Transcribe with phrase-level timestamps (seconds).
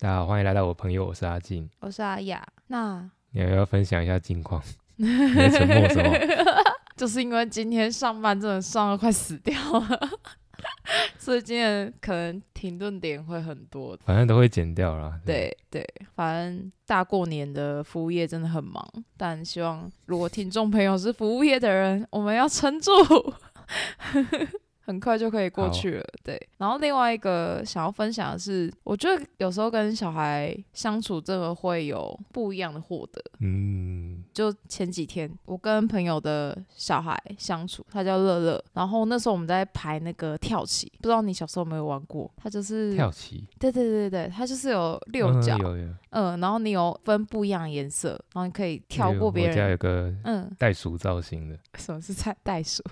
[0.00, 1.68] 大家好，欢迎来到我朋友，我是阿静。
[1.80, 2.42] 我是阿雅。
[2.68, 4.62] 那你要不要分享一下近况？
[4.96, 6.10] 你的沉默什么？
[6.96, 10.00] 就是因为今天上班真的上的快死掉了，
[11.20, 13.94] 所以今天可能停顿点会很多。
[14.02, 15.20] 反正都会剪掉了。
[15.26, 18.82] 对对，反正大过年的服务业真的很忙，
[19.18, 22.90] 但希望如果听众朋友是服务业的人，我们要撑住。
[24.90, 26.48] 很快就可以过去了，对。
[26.58, 33.22] 然后另外一个想要分享的是，我觉得有时候跟小孩相处，真的会有不一样的获得。
[33.38, 38.64] 嗯，就前几天我跟朋友的小孩相处，他叫乐乐。
[38.72, 42.28] 然后那时候我们在排那个跳棋，不知道你小时候有没有玩过？
[42.36, 43.46] 他就是跳棋。
[43.60, 45.56] 对对对对，他就是有六角。
[46.10, 49.52] 嗯，然后你有分不一样的颜色，然后你可以跳过别人。
[49.52, 51.56] 我家有个嗯袋鼠造型的。
[51.78, 52.82] 什么是袋袋鼠？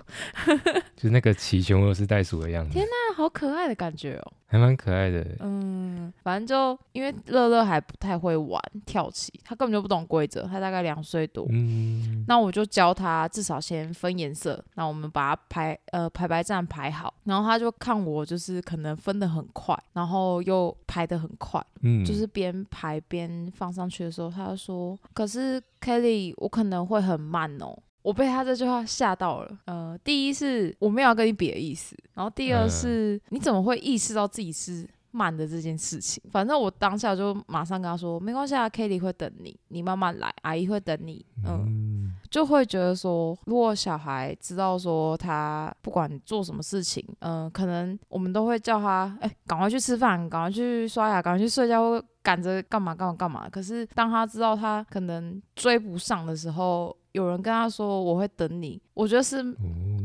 [0.95, 1.88] 就是那个棋熊。
[1.93, 5.25] 是袋鼠的样子，天哪，好可爱的感觉哦，还蛮可爱的。
[5.39, 11.45] 嗯，反正就因为乐乐还不太会玩跳棋，他根本就不懂规则，他大概两岁多。
[11.49, 27.77] 嗯，那我就教他至少先分颜色，那我们把它排呃排排站排好，然后他就看我就是可能分的很快，然后又排的很快，嗯，就是边排边放上去的时候，他就说：“可是 Kelly，我可能会很慢哦。”
[28.09, 29.57] 我被他这句话吓到了。
[29.65, 36.19] 呃，第一是我没有要跟你比的意思，然后第二是你怎么会意识到自己是慢的这件事情？
[36.31, 41.23] 反正我当下就马上跟他说，没关系啊，Kitty 会等你，你慢慢来，阿姨会等你。
[41.45, 53.47] 嗯，就会觉得说，如果小孩知道说他不管做什么事情，嗯，可能我们都会叫他，哎，赶快去吃饭，赶快去刷牙，赶快去睡觉，赶着干嘛干嘛干嘛。
[53.49, 59.43] 可是当他知道他可能追不上的时候，有人跟他说我会等你，我觉得是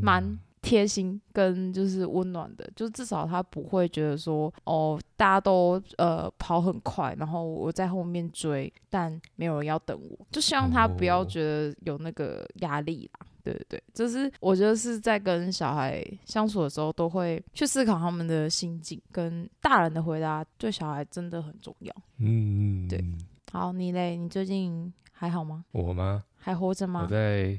[0.01, 13.27] 蛮贴心跟就是温暖的，就至少他不会觉得说哦，大家都呃跑很快，然后我在后面追，但没有人要等我，就希望他不要觉得有那个压力啦。
[13.43, 21.95] 对对对，就是我觉得是在跟小孩相处的时候，都会去思考他们的心境，跟大人的回答对小孩真的很重要。
[22.21, 23.05] 嗯，对。
[23.53, 24.17] 好，你嘞？
[24.17, 25.67] 你最近还好吗？
[25.73, 26.25] 我吗？
[26.45, 27.01] 还活着吗？
[27.05, 27.59] 我在，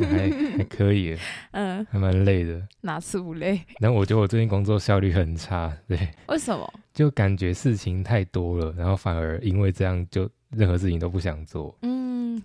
[0.00, 1.16] 还还可以，
[1.52, 2.60] 嗯，还蛮累的。
[2.80, 3.60] 哪次不累？
[3.80, 5.98] 那我觉得我最近工作效率很差，对。
[6.28, 6.70] 为什么？
[6.92, 11.74] 就感觉事情太多了，然后反而因为这样，就任何事情都不想做。
[11.80, 12.42] 嗯，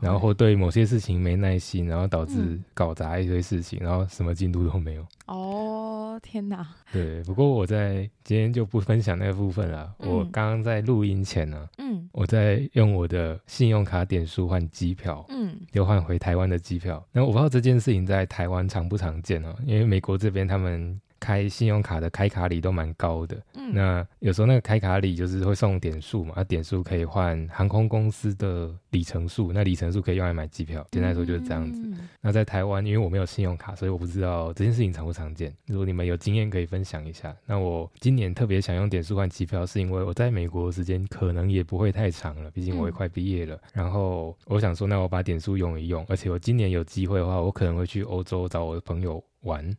[0.00, 5.06] 然后或对某些事情没耐心，然后导致搞砸一堆事情，然后什么进度都没有。
[5.26, 6.66] 哦，天哪！
[6.92, 9.94] 对，不过我在今天就不分享那个部分了。
[9.98, 17.06] 我刚刚在录音前呢，嗯，我在用我的信用卡点数换机票，嗯，又换回台湾的机票。
[17.12, 20.98] 那我不知道这件事情在台湾常不常见哦，因为美国这边他们。
[21.20, 30.86] 开信用卡的开卡礼都蛮高的，嗯，那有时候那个开卡礼就是会送点数嘛，那点数可以换航空公司的里程数，那里程数可以用来买机票。
[30.90, 31.82] 简单来说就是这样子。
[32.20, 35.54] 那在台湾，因为我没有信用卡，所以我不知道这件事情常不常见。
[35.66, 37.34] 如果你们有经验可以分享一下。
[37.46, 43.58] 那我今年特别想用点数换机票，是因为我在美国时间可能也不会太长了，毕竟我也快毕业了。
[43.72, 49.76] 然后我想说，那我把点数用一用，而且我今年有机会的话，我可能会去欧洲找我的朋友玩。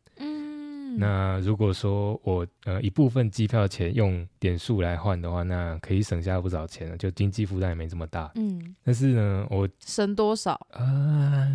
[0.99, 8.31] 那如果说我呃一部分机票钱用点数来换的话，那可以省下不少钱了，就经济负担也没这么大。
[8.35, 10.51] 嗯，但是呢，我省多少？
[10.71, 11.47] 啊，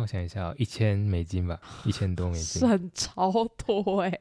[0.00, 3.32] 我想一下，一千美金吧，一千多美金，省超
[3.64, 4.20] 多哎。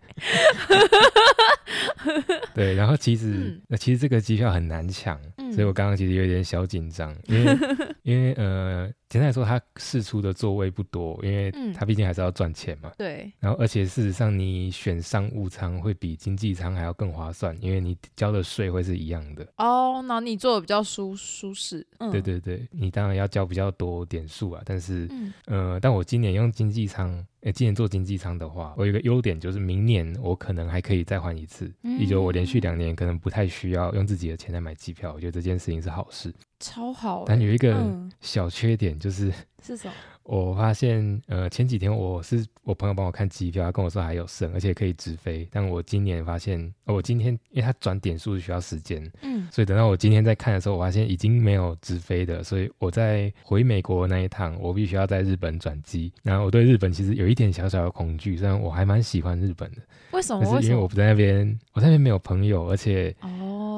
[2.53, 5.19] 对，然后其实那其实这个机票很难抢，
[5.53, 7.57] 所以我刚刚其实有点小紧张，因为
[8.03, 8.91] 因为呃。
[9.09, 12.91] 简单来说，它试出的座位不多，因为它毕竟还是要赚钱嘛。
[12.97, 13.31] 对。
[13.39, 19.47] 然后，而且事实上，你选商务舱会比经济舱还要更划算，因为你交的税会是一样的。
[19.57, 21.85] 哦，那你坐的比较舒舒适。
[22.11, 25.07] 对对对，你当然要交比较多点数啊，但是，
[25.45, 27.23] 呃，但我今年用经济舱。
[27.43, 31.69] 诶，今年做经济舱的话，我有一个优点就是明年我可能还可以再换一次，
[31.99, 37.25] 也就我连续两年可能不太需要用自己的钱来买机票，我觉得这件事情是好事，超好。
[37.27, 39.31] 但有一个小缺点就是
[39.61, 39.93] 是什么？
[40.23, 45.47] 我发现，呃，前几天我是我朋友帮我看机票，他跟我说还有剩，而且可以直飞。
[45.51, 52.41] 但我今年发现，我今天因为他转点数需要时间，嗯，所以等到我今天在看的时候，我发现已经没有直飞的。
[52.41, 56.11] 所以我在回美国那一趟，我必须要在日本转机。
[56.23, 59.77] 然后我对日本其实有一点小小的恐惧，虽然我还蛮喜欢日本的。
[60.11, 60.61] 为什么？
[60.61, 63.27] 是因为我不在那边，我在那边没有朋友，而且哦，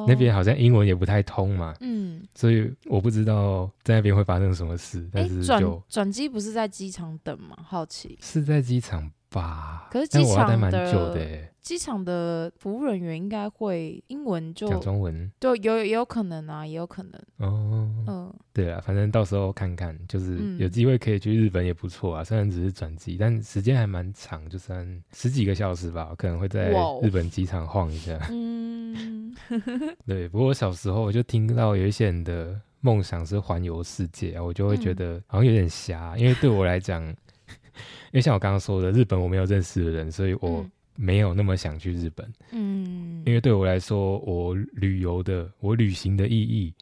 [0.08, 5.08] 那边好像英文也不太通嘛，嗯，所以我不知道在那边会发生什么事。
[5.12, 7.58] 但是就转机不是在机场等吗？
[7.64, 9.12] 好奇是在机场。
[9.36, 9.88] 吧？
[9.92, 17.14] 可是机场的机场的服务人员应该会英文，就讲中文，就有也有可能啊，也有可能。
[17.38, 22.24] 哦，嗯，对啊，反正到时候看看，就是有机会可以去日本也不错啊。
[22.24, 26.70] 虽然只是转机，但时间还蛮长，就算十几个小时吧，可能会在
[27.02, 28.20] 日本机场晃一下。
[28.30, 29.36] 嗯，
[30.06, 30.28] 对。
[30.30, 37.16] 不过小时候我就听到有一些人的梦想是环游世界啊，我就会觉得好像有点瞎，因为对我来讲，因
[38.14, 40.66] 为像我刚刚说的，日本我没有认识的人，所以我。
[40.98, 46.74] 没有那么想去日本，嗯，因为对我来说，我旅游的，我旅行的意义，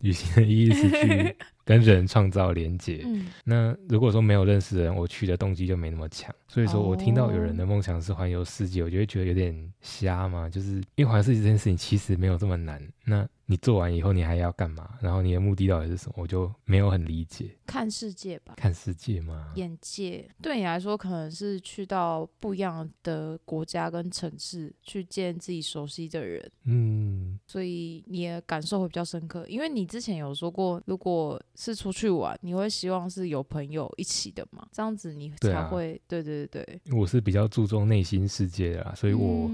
[0.00, 3.02] 旅行的意义是去 跟人创造连接。
[3.04, 6.34] 嗯，那如果说没有认识的人，我去的动机就没那么强。
[6.48, 12.82] 所以说我听到有人的梦想是环游世界，我就会觉得有点瞎嘛，就是因为环游世界这件事情其实没有这么难。
[13.04, 14.96] 那你做完以后，你还要干嘛？
[15.02, 16.14] 然后你的目的到底是什么？
[16.18, 17.50] 我就没有很理解。
[17.66, 18.54] 看世界吧。
[18.56, 19.50] 看世界吗？
[19.56, 26.48] 眼界对你来说，可能是去到不一样的国家跟城市，去见自己熟悉的人。
[26.66, 27.40] 嗯。
[27.44, 34.64] 所以你的感受会比较深刻，因为你之前有说过，如果是出去玩，你会希望是有朋友一起的嘛？
[34.70, 36.96] 这样子你才会对对对对。
[36.96, 39.50] 我是比较注重内心世界的啦，所以我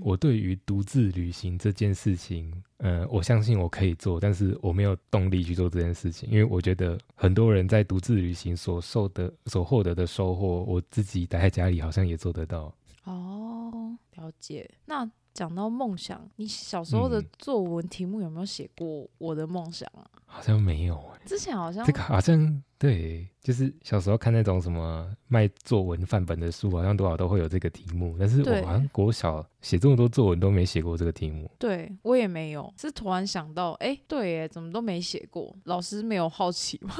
[0.00, 2.62] 我对于独自旅行这件事情。
[2.86, 12.70] 嗯，我相信我可以做，但是我没有动力去做这件事情，因为我觉得很多人在独自旅行所受的、所获得的收获，我自己待在家里好像也做得到。
[13.04, 14.70] 哦，了解。
[14.84, 20.04] 那讲到梦想，你小时候的作文题目有没有写过我的梦想啊？
[20.34, 21.00] 好像没有。
[21.24, 22.62] 之前好像这个好像。
[22.76, 28.14] 对，就是小时候看那种什么卖作文范本的书，好像多少都会有这个题目。
[28.20, 31.50] 但是我好像国小写这么多作文都没写过这个题目。
[31.58, 35.56] 对我也没有，是突然想到，哎，对耶，怎么都没写过？
[35.64, 36.94] 老师没有好奇吗？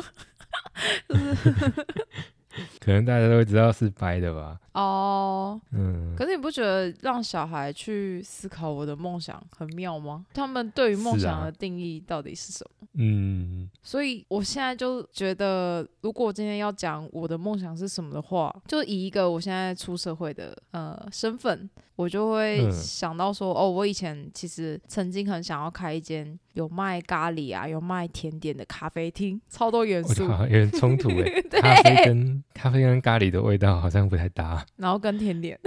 [2.81, 4.59] 可能大家都会知道是掰的吧？
[4.73, 6.15] 哦，嗯。
[6.17, 10.25] 可是你不觉得让小孩去思考我的梦想很妙吗？
[10.33, 12.89] 他们对于梦想的定义到底是什么？
[12.95, 13.69] 嗯。
[13.83, 21.69] 所以我现在就觉得，如果今天要讲我的梦想是什么的话，就以一个我现在出社会的呃身份。
[21.97, 31.43] 我就会想到说，哦，我以前其实曾经很想要开一间有卖咖喱啊、有卖甜点的咖啡厅，超多元素，有点冲突哎。
[31.61, 34.65] 咖啡跟咖啡跟咖喱的味道好像不太搭。
[34.77, 35.59] 然后跟甜点，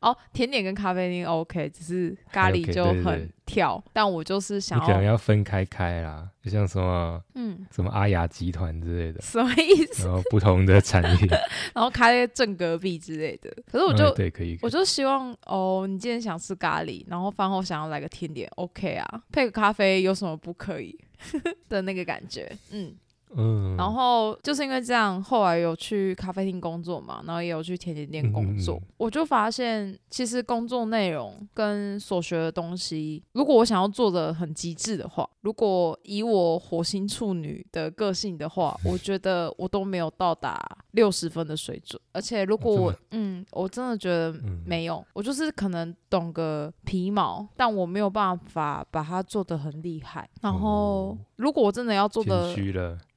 [0.00, 3.82] 哦，甜点跟咖啡因 OK，只是咖喱就很跳。
[3.92, 6.28] 但我就是想，你可能要分开开啦。
[6.42, 10.04] 就像什么，嗯，什么阿雅集团之类的，什么意思？
[10.06, 11.28] 然后不同的产业，
[11.74, 13.50] 然后开正隔壁之类的。
[13.70, 20.98] 可是我就对，可以，我就希望哦，你今天想吃咖喱，然后饭后想要来个甜点，OK 啊，配个咖啡有什么不可以
[21.70, 22.50] 的那个感觉？
[22.70, 22.94] 嗯。
[23.36, 40.60] 嗯，然后就是因为这样，后来有去咖啡厅工作嘛，然后也有去甜点店工作，我就发现其实工作内容跟所学的东西，如果我想要做的很极致的话，如果以我火星处女的个性的话，我觉得我都没有到达
[40.92, 44.34] 六十分的水准，而且如果我嗯，我真的觉得
[44.64, 50.28] 没有，我就是可能懂个皮毛，但我没有办法把它做的很厉害。
[50.40, 52.54] 然后如果我真的要做的，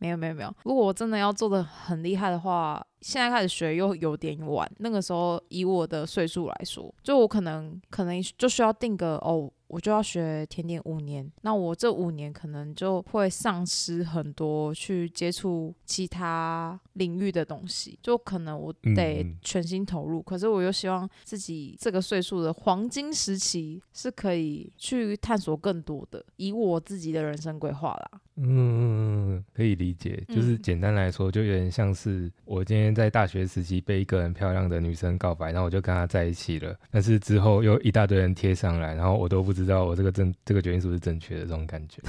[0.08, 4.70] 没有没有没有，如果我真的要做的很厉害的话，现在开始学又有点晚。
[4.80, 9.50] 那个时候以我的岁数来说，就我可能可能就需要定个哦。
[9.70, 20.22] 我就要学甜点五年，那我这五年可能就会丧失很多去接触其他领域的东西，就可能我得全心投入。
[20.22, 28.22] 可是我又希望自己这个岁数的黄金时期是可以去探索更多的，以我自己的人生规划啦。
[28.38, 42.02] 嗯，可以理解，就是简单来说，就有点像是我今天在大学时期被一个很漂亮的女生告白，然后我就跟她在一起了，但是之后又一大堆人贴上来，然后我都不知道我这个正这个决定是不是正确的这种感觉。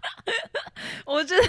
[1.06, 1.42] 我觉得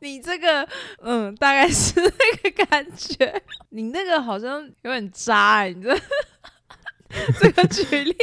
[0.00, 0.68] 你这个，
[1.00, 3.42] 嗯，大概是那个感觉。
[3.70, 5.96] 你那个好像有点渣哎，你这
[7.40, 8.14] 这个举例，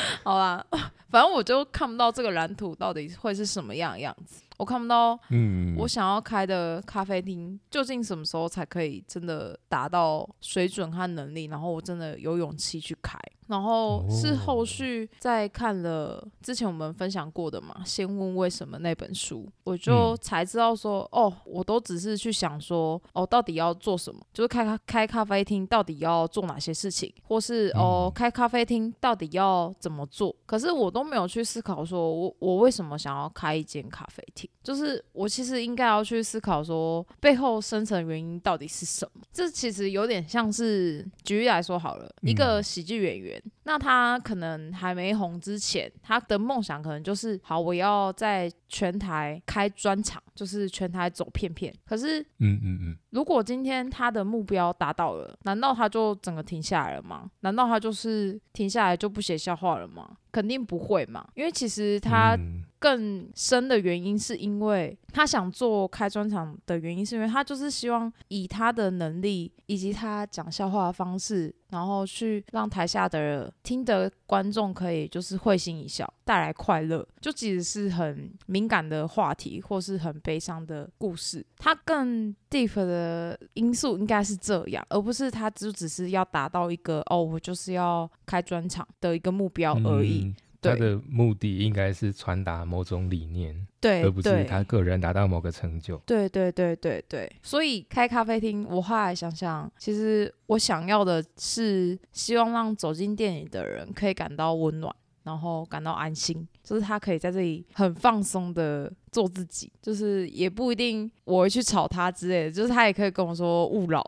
[0.24, 0.64] 好吧。
[1.10, 13.18] 反正我就看不到这个蓝图到底会是什么样样子，我看不到，嗯，我想要开的咖啡厅究竟什么时候才可以真的达到水准和能力，然后我真的有勇气去开。
[13.48, 34.48] 然后是后续在看了之前我们分享过的嘛，先问为什么那本书，我就才知道说，哦，我都只是去想说，哦，到底要做什么，就是开开开咖啡厅到底要做哪些事情，或是哦，开咖啡厅到底要怎么做，可是我都没有去思考说我我为什么想要开一间咖啡厅。
[34.62, 39.22] 就是我其实应该要去思考说，背后深层原因到底是什么？
[39.32, 51.74] 这其实有点像是，举例来说好了，一个喜剧演员，那他可能还没红之前，他的梦想可能就是好，我要在全台开专场，就是全台走片片。
[51.84, 57.28] 可是，嗯嗯嗯，如果今天他的目标达到了，难道他就整个停下来了吗？
[57.40, 60.16] 难道他就是停下来就不写笑话了吗？
[60.32, 62.36] 肯定不会嘛，因为其实他
[62.82, 77.06] 更深的原因是因为他想做开专场的原因，是因为他就是希望以他的能力以及他讲笑话的方式，然后去让台下的听的观众可以就是会心一笑，带来快乐。
[77.20, 90.34] 就即使是很敏感的话题或是很悲伤的故事，他更 deep 的因素应该是这样，而不是他就只是要达到一个哦，我就是要开专场的一个目标而已。
[90.62, 95.96] 他的目的应该是传达某种理念，对，而不是他个人达到某个成就。
[96.06, 114.04] 对对对对对，所以开咖啡厅，我后来想想，其实我想要的是希望让走进店里的人可以感到温暖，然后感到安心，就是他可以在这里很放松的做自己，就是也不一定我会去吵他之类的，就是他也可以跟我说勿扰。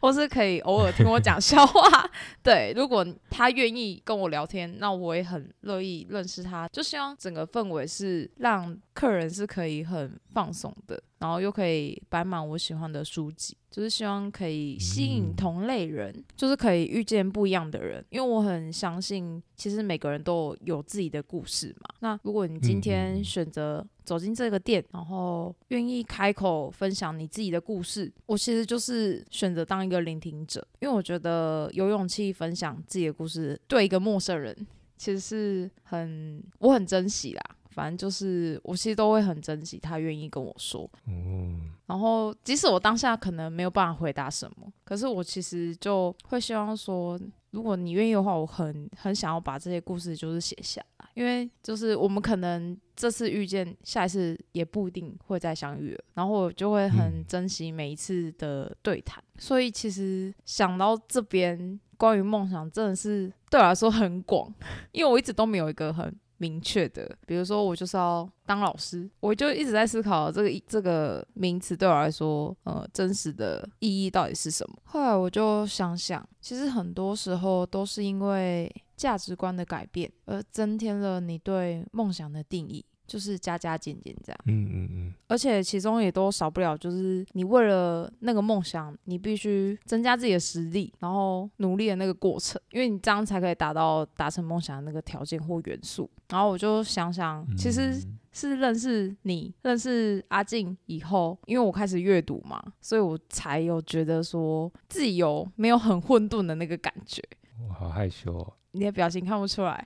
[0.02, 2.10] 或是可以偶尔听我讲笑话，
[2.42, 6.66] 对，如果他愿意跟我聊天，那我也很乐意认识他。
[6.68, 18.02] 就希望整个氛围是让客人是可以很放松的，然后又可以摆满我喜欢的书籍，就是希望可以吸引同类人，就是可以遇见不一样的人。
[18.08, 21.94] 因为我很相信，其实每个人都有自己的故事嘛。
[22.00, 34.56] 那如果你今天选择，走进这个店，然后愿意开口分享你自己的故事，我其实就是选择当一个聆听者，因为我觉得有勇气分享自己的故事，对一个陌生人，
[34.96, 37.42] 其实是很我很珍惜啦。
[37.70, 47.18] 反正就是我其实都会很珍惜他愿意跟我说，嗯，然后即使我当下可能没有办法回答什么，可是我其实就会希望说。
[47.52, 59.20] 如果你愿意的话，我很很想要把这些故事就是写下来，因为就是我们可能这次遇见，下一次也不一定会再相遇了，然后我就会很珍惜每一次的对谈。
[59.36, 64.54] 所以其实想到这边，关于梦想真的是对我来说很广，
[64.92, 66.16] 因为我一直都没有一个很。
[66.40, 74.76] 明确的，比如说我就是要当老师，我就一直在思考这个这个名词对我来说，呃，真实的意义到底是什么。
[74.84, 82.82] 后来我就想想，其实很多时候都是因为价值观的改变，而增添了你对梦想的定义。
[83.10, 96.08] 就是加加减减这样，嗯嗯嗯，而且其中也都少不了，就是你为了那个梦想，你必须增加自己的实力，然后努力的那个过程，因为你这样才可以达到达成梦想的那个条件或元素。
[96.28, 98.00] 然后我就想想，其实
[98.30, 107.20] 是认识你，认识阿静以后，因为我开始阅读嘛，所以我才有觉得说自己有没有很混沌的那个感觉。
[107.68, 109.84] 我好害羞，哦，你的表情看不出来。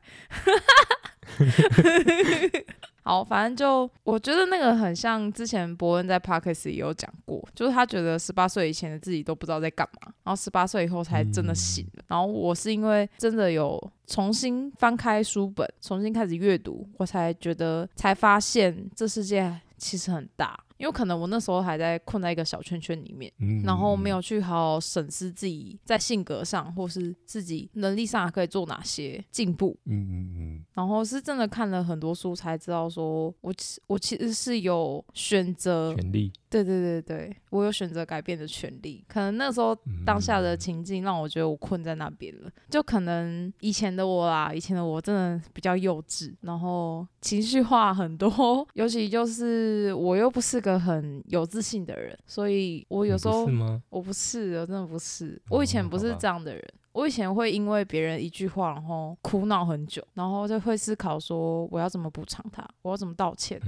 [3.05, 12.05] 好，反正就我觉得那个很像之前伯恩在 Parkes 也有讲过，就是他觉得十八岁以前的自己都不知道在干嘛，然后十八岁以后才真的醒了。
[12.09, 20.59] 然后我是因为真的有重新翻开书本，重新开始阅读，我才觉得才发现这世界其实很大。
[20.77, 23.33] 因为可能我那时候还在困在一个小圈圈里面，
[23.65, 29.77] 然后没有去好好审视自己在性格上或是自己能力上可以做哪些进步。
[29.85, 30.65] 嗯嗯嗯。
[30.73, 33.55] 然后是真的看了很多书才知道，说我
[33.87, 36.33] 我其实是有选择权利。
[36.63, 39.05] 对对对对，我有选择改变的权利。
[39.07, 42.51] 可能那时候当下的情境让我觉得我困在那边了。
[42.69, 50.65] 就可能以前的我啦，以前的我真的比较幼稚，然后情绪化很多， 尤其就是我又不是。
[50.65, 53.47] 个很有自信的人，所以我有时候
[53.91, 56.65] 我不是，我真的不是，我以前不是这样的人。
[56.93, 63.61] 我以前会因为别人一句话，然后苦恼很久，然后就会思考说我要怎么补偿他，我要怎么道歉。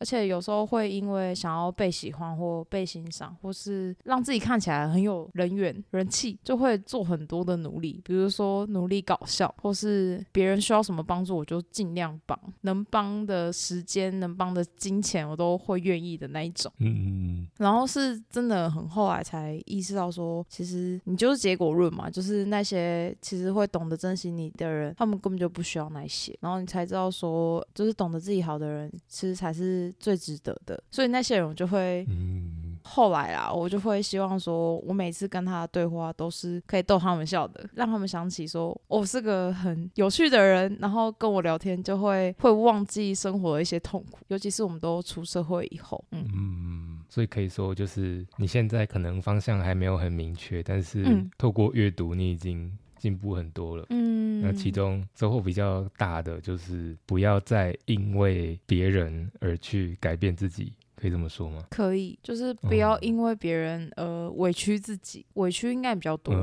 [0.00, 8.00] 而且有时候会因为想要被喜欢或被欣赏，或是让自己看起来很有人缘、人气，就会做很多的努力。
[8.02, 16.72] 比如说努力搞笑，或是别人需要什么帮助，我就尽量帮，能帮的时间、能帮的金钱，我都会愿意的那一种。
[16.78, 17.48] 嗯嗯嗯。
[17.58, 26.34] 然后是真的很后来才意识到说，其实你就是结果论嘛，就是那些其实会懂得珍惜你的人，他们根本就不需要那些。
[26.40, 29.89] 然后你才知道说，就是懂得自己好的人，其实才是。
[29.98, 32.04] 最值得的，所以那些人我就会。
[32.08, 32.48] 嗯
[32.82, 51.04] 后来啊，我就会希望说，我每次跟他的对话都是可以逗他们笑的，让他们想起说我是个很有趣的人，然后跟我聊天就会会忘记生活的一些痛苦，尤其是我们都出社会以后，嗯嗯，所以可以说就是你现在可能方向还没有很明确，但是
[51.36, 52.76] 透过阅读，你已经。
[53.00, 60.72] 进步很多了，嗯，那其中收获比较大的就是不要再因为别人而去改变自己。
[61.00, 61.64] 可以这么说吗？
[61.70, 66.34] 可以，就是不要因为别人呃委屈自己，委屈应该比较多。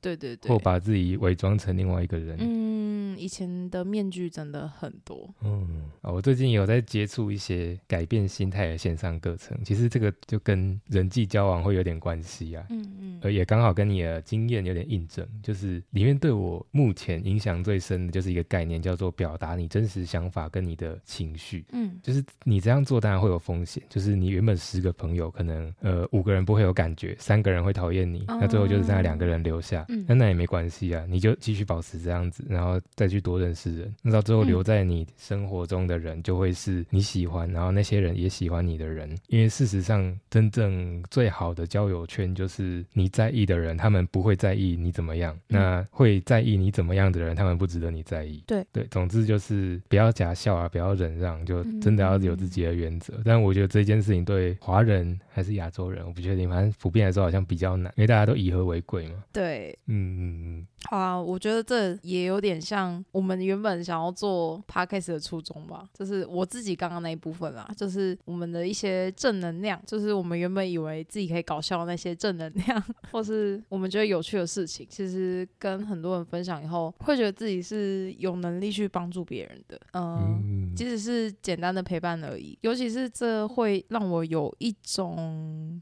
[0.00, 2.36] 对对对，或把自己伪装成另外一个人。
[2.40, 5.28] 嗯，以前的面具真的很多。
[5.42, 12.64] 嗯，啊，我最近有在接触一些改变心态的线上课程，其实这个就跟人际交往会有点关系啊。
[12.70, 21.66] 嗯嗯，呃，也刚好跟你的经验有点印证，就是里面对我目前影响最深的就是一个概念，叫做表达你真实想法跟你的情绪。
[21.72, 24.05] 嗯，就是你这样做当然会有风险，就是。
[24.06, 48.40] 是你原本十个朋友，可能呃五个人不会有感觉，三个人会讨厌你，那最后就是剩下两个人留下，那那也没关系啊，你就继续保持这样子，然后再去多认识人，那到最后留在你生活中的人就会是你喜欢，然后那些人也喜欢你的人，因为事实上真正最好的交友圈就是你在意的人，他们不会在意你怎么样，那会在意你怎么样的人，他们不值得你在意。
[48.46, 53.20] 对对，总之就是不要假笑啊，不要忍让，就真的要有自己的原则。
[53.24, 53.95] 但我觉得这件。
[54.02, 56.48] 事情对华人还是亚洲人，我不确定。
[56.48, 59.22] 反正普遍来说，好像比较难，因为大家都以和为贵嘛。
[59.32, 60.66] 对，嗯嗯嗯。
[60.88, 79.80] 好啊，我觉得这也有点像我们原本想要做 podcast 的初衷吧，就是我自己刚刚那一部分啦，就是我们的一些正能量，就是我们原本以为自己可以搞笑那些正能量， 或是我们觉得有趣的事情，其实跟很多人分享以后，会觉得自己是有能力去帮助别人的。
[79.94, 85.25] 嗯，即使是简单的陪伴而已，尤其是这会让我有一种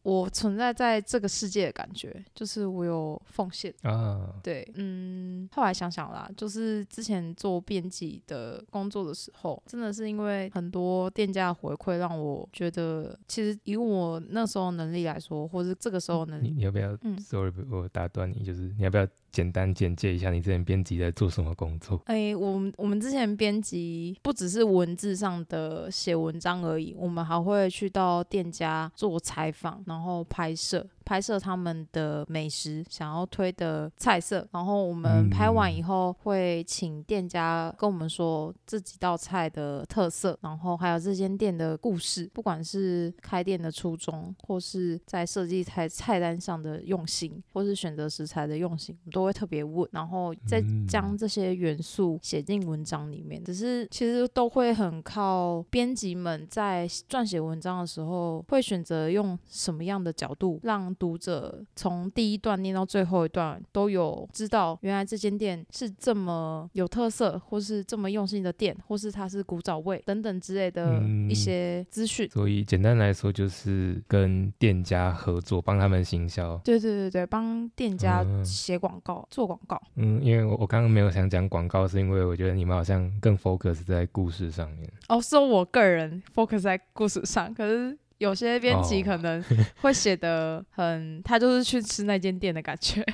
[0.02, 4.94] 我存在在这个世界的感觉，就是我有奉献啊，对，嗯。
[4.94, 19.06] 嗯，后来想想啦，就是之前做编辑的工作的时候，真的是因为很多店家的回馈，让我觉得，其实以我那时候能力来说，或是这个时候能力，你要不要？Sorry，我打断你，就是你要不要？
[19.35, 22.00] 简单简介一下你之前编辑在做什么工作？
[22.05, 34.47] 哎，我们我们之前编辑不只是文字上的写文章而已，我们还会去到店家做采访，然后拍摄拍摄他们的美食，想要推的菜色。
[34.53, 49.23] 然后我们拍完以后，会请店家跟我们说这几道菜的特色，然后还有这间店的故事，不管是开店的初衷，或是在设计菜菜单上的用心，或是选择食材的用心，都。
[49.24, 53.42] 会特别问，然后再将这些元素写进文章里面。
[53.44, 72.28] 只是其实都会很靠编辑们在撰写文章的时候，会选择用什么样的角度，让读者从第一段念到最后一段都有知道，原来这间店是这么有特色，或是这么用心的店，或是它是古早味等等之类的一些资讯。
[72.30, 76.56] 所以简单来说，就是跟店家合作，帮他们行销。
[76.64, 79.13] 对对对对，帮店家写广告。
[79.31, 84.90] 做广告，嗯，因为我我刚刚没有想讲广告，是因为我觉得你们好像更 focus 在故事上面。
[85.09, 89.44] 哦，是我个人 focus 在故事上，可是有些编辑可能
[89.81, 93.05] 会写的很，他就是去吃那间店的感觉。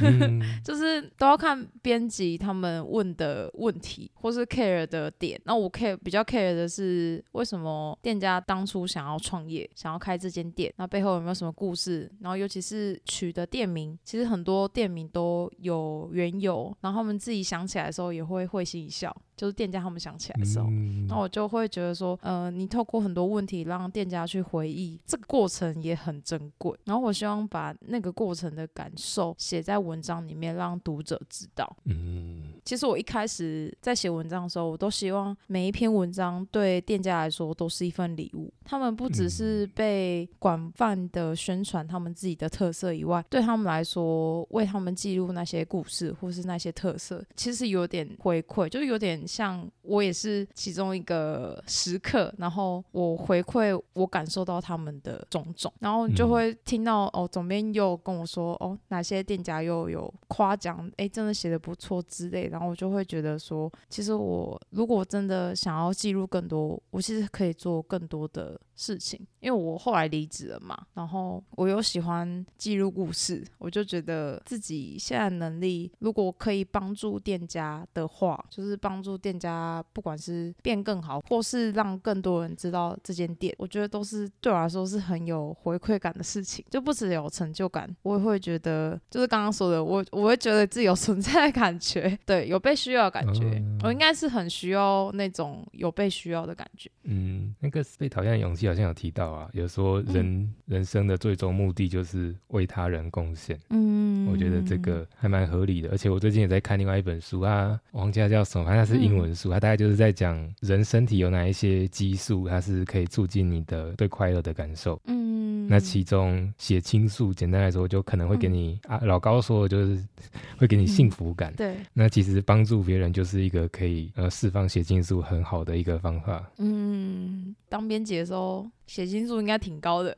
[0.64, 5.40] 就是都要看编辑他们问的问题，或是 care 的点。
[5.44, 12.10] 那我 care 比较 care 的是，为什么店家当初想要创业，想要开这间店，那背后有没有什么故事？
[12.20, 19.14] 然后尤其是取的店名，其实很多店名都有缘由，然后他们自己想起来的时候也会会心一笑。
[19.42, 20.70] 就是店家他们想起来的时候，
[21.08, 26.78] 那我就会觉得说，呃，你透过很多问题让店家去回忆，这个过程也很珍贵。
[26.84, 31.76] 然后我希望把那个过程的感受写在文章里面，让读者知道。
[31.86, 38.52] 嗯，其实我一开始在写文章的时候，我都希望每一篇文章对店家来说都是一份礼物。
[38.64, 49.26] 他们不只是被广泛的宣传他们自己的特色以外，对他们来说，为他们记录那些故事或是那些特色，其实有点回馈，就有点。
[49.26, 69.26] 像我也是其中一个时刻，然后我回馈我感受到他们的种种，然后你就会听到哦，总编又跟我说哦，哪些店家又有夸奖，哎，真的写的不错之类然后我就会觉得说，其实我如果真的想要记录更多，我其实可以做更多的事情。
[69.40, 96.90] 因为我后来离职了嘛，然后我又喜欢记录故事，我就觉得自己现在能力，如果可以帮助店家的话，就是帮助店家，不管是变更好，或是让更多人知道这间店，我觉得都是对我来说是很有回馈感的事情，就不只有成就感，我也会觉得，就是刚刚说的，我我会觉得自己有存在的感觉， 对，有被需要的感觉，我应该是很需要那种有被需要的感觉。
[97.04, 103.58] 嗯，那个被讨厌的勇气好像有提到啊，有说人人生的最终目的就是为他人贡献。
[103.70, 105.90] 嗯，我觉得这个还蛮合理的。
[105.90, 115.00] 而且我最近也在看另外一本书啊，忘记叫什么，反正是英文书，它大概就是在讲人身体有哪一些激素，它是可以促进你的对快乐的感受。
[115.06, 120.02] 嗯，那其中血清素，简单来说就可能会给你啊，老高说的就是
[120.56, 121.52] 会给你幸福感。
[121.56, 126.50] 对，那其实帮助别人就是一个可以呃释放血清素很好的一个方法。
[126.58, 127.54] 嗯。
[127.68, 130.16] 当编辑的时候，血清素应该挺高的，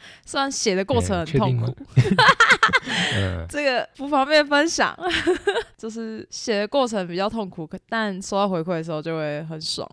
[0.24, 1.76] 虽然写的过程很痛苦。
[3.48, 4.96] 这个不方便分享，
[5.76, 9.88] 就是写的过程比较痛苦，但收到回馈的时候就会很爽。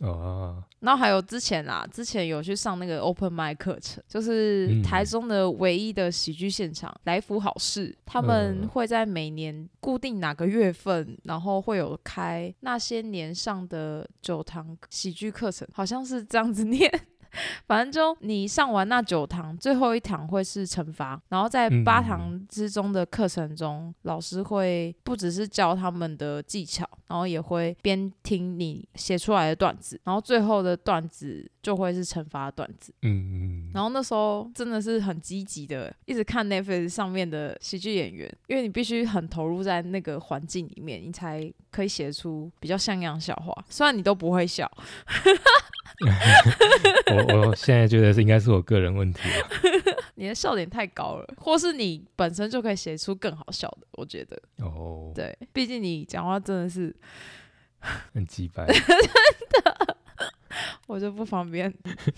[0.00, 0.62] 哦。
[0.80, 16.90] 然后还有之前啦，之前有去上那个 Open m i 课程，就是台中的唯一的喜剧现场来福好事，他们会在每年固定哪个月份，然后会有开那些年上的九堂喜剧课程，好像是这样子念。
[17.66, 32.92] 反正就你上完那九堂，最后一堂会是惩罚，然后在八堂之中的课程中，老师会不只是教他们的技巧，然后也会边听你写出来的段子，然后最后的段子就会是惩罚段子。
[33.02, 33.70] 嗯嗯。
[33.74, 43.52] 然后那时候真的是很积极的，一直看 Netflix 上面的喜剧演员，因为你必须很投入在那个环境里面，你才可以写出比较像样笑话。
[43.68, 44.70] 虽然你都不会笑。
[47.14, 49.48] 我我现在觉得是应该是我个人问题了。
[50.16, 54.40] 你的笑点太高了，或是你本身就可以写出更好笑的，我觉得。
[54.58, 55.12] 哦。
[55.14, 56.94] 对，毕竟你讲话真的是
[58.12, 58.64] 很鸡掰。
[58.70, 59.93] 真的。
[60.86, 61.72] 我就不方便。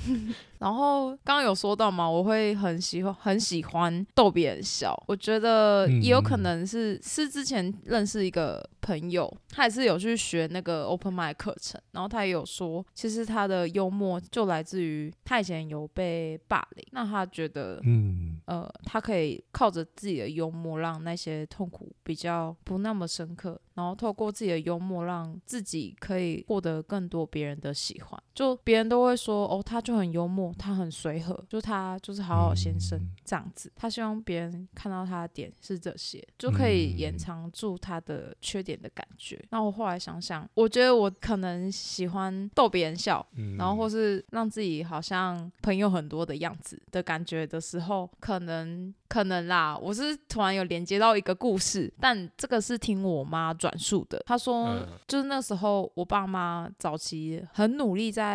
[0.59, 4.95] 然后刚刚有说到嘛，我会很喜欢很喜欢逗别人笑。
[5.07, 28.23] 我觉得也有可能是是之前认识一个朋友，他也是有去学那个 open m i 课程，然后他也有说，其实他的幽默就来自于他以前有被霸凌，那他觉得，嗯呃，他可以靠着自己的幽默，让那些痛苦比较不那么深刻，然后透过自己的幽默，让自己可以获得更多别人的喜欢。
[28.37, 30.55] 就别人都会说，哦，他就很幽默。
[30.59, 33.73] 他很随和，就他就是好好先生这样子。
[33.75, 39.43] 他希望别人看到他的点是这些，就可以延长住他的缺点的感觉。
[39.49, 48.95] 那我后来想想，我觉得我可能喜欢逗别人笑，然后或是让自己好像朋友很多的样子的感觉的时候，可能。
[49.09, 54.21] 可能啦，我是突然有连接到一个故事，但这个是听我妈转述的。
[54.27, 58.26] 她说，就是那时候我爸妈早期很努力在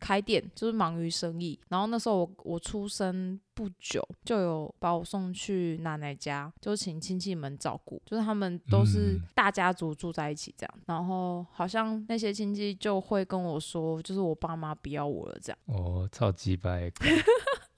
[0.00, 1.58] 开店，就是忙于生意。
[1.68, 10.74] 然后那时候我我出生不久，就有把我送去奶奶家，就请亲戚们照顾，就是他们都是大家族住在一起这样。
[10.86, 15.58] 然后好像那些亲戚就会跟我说，就是我爸妈不要我了这样。
[15.66, 16.90] 哦，超级白。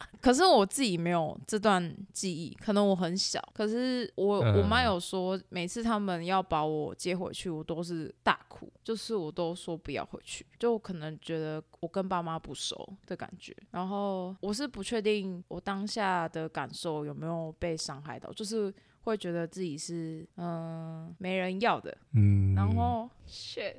[0.21, 3.41] 可是我自己没有这段记忆，可能我很小。
[3.53, 13.57] 可是我我妈有说，每次他们要把我接回去，我都是大哭，就是我都说不要回去，就可能觉得我跟爸妈不熟的感觉。
[13.71, 21.97] 然后我是不确定我当下的感受有没有被伤害到，就是会觉得自己是嗯没人要的。
[22.15, 23.77] 嗯，然后 shit。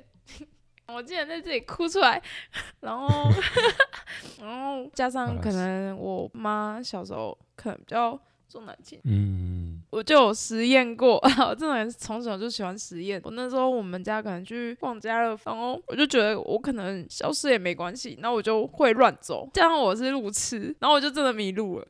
[0.92, 2.20] 我竟然在这里哭出来，
[2.80, 3.30] 然后，
[4.40, 13.20] 然后加上可能我妈小时候可能比较重男轻，嗯，我就有实验过， 我这种人从小就喜欢实验。
[13.24, 21.86] 我那时候我们家可能去逛家乐福哦，我就觉得我可能消失也没关系，那我就会乱走，加上我是路痴，然后我就真的迷路了。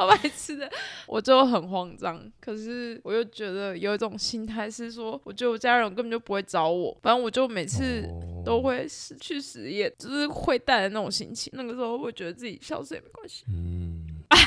[0.00, 0.70] 超白痴的，
[1.06, 2.20] 我就很慌张。
[2.40, 6.96] 可是我又觉得有一种心态是说，我觉得我家人根本就不会找我。
[7.02, 8.08] 反正我就每次
[8.44, 11.52] 都会失去实验，就是会带的那种心情。
[11.54, 13.44] 那个时候会觉得自己消失也没关系。
[13.48, 13.79] 嗯，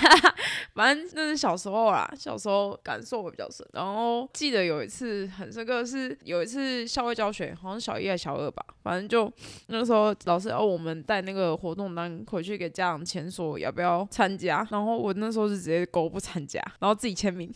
[0.76, 3.66] 反正那是小时候啦，小时候感受会比较深。
[3.74, 8.63] 然后记得有一次很深刻，是有一次校外教学，好像小一还是小二吧。
[8.84, 9.32] 反正就
[9.68, 14.68] 那时候老师要我们带那个活动单回去给家长签，说要不要参加。
[14.72, 17.52] 然后我那时候是直接勾不参加，然后自己签名。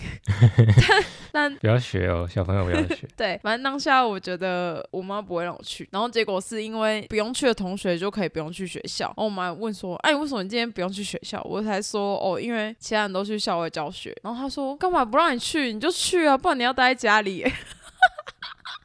[1.32, 3.08] 但不要学哦，小朋友不要学。
[3.18, 5.88] 对，反正当下我觉得我妈不会让我去。
[5.92, 9.08] 然后结果是因为不用去的同学就可以不用去学校。
[9.08, 15.74] 然后我妈问说：“哎，为什么你今天不用去学校？”我才说：“哦，因为其他人都去校外教学。”然后他说：“干嘛不让你去？
[15.74, 17.46] 你就去啊，不然你要待在家里。”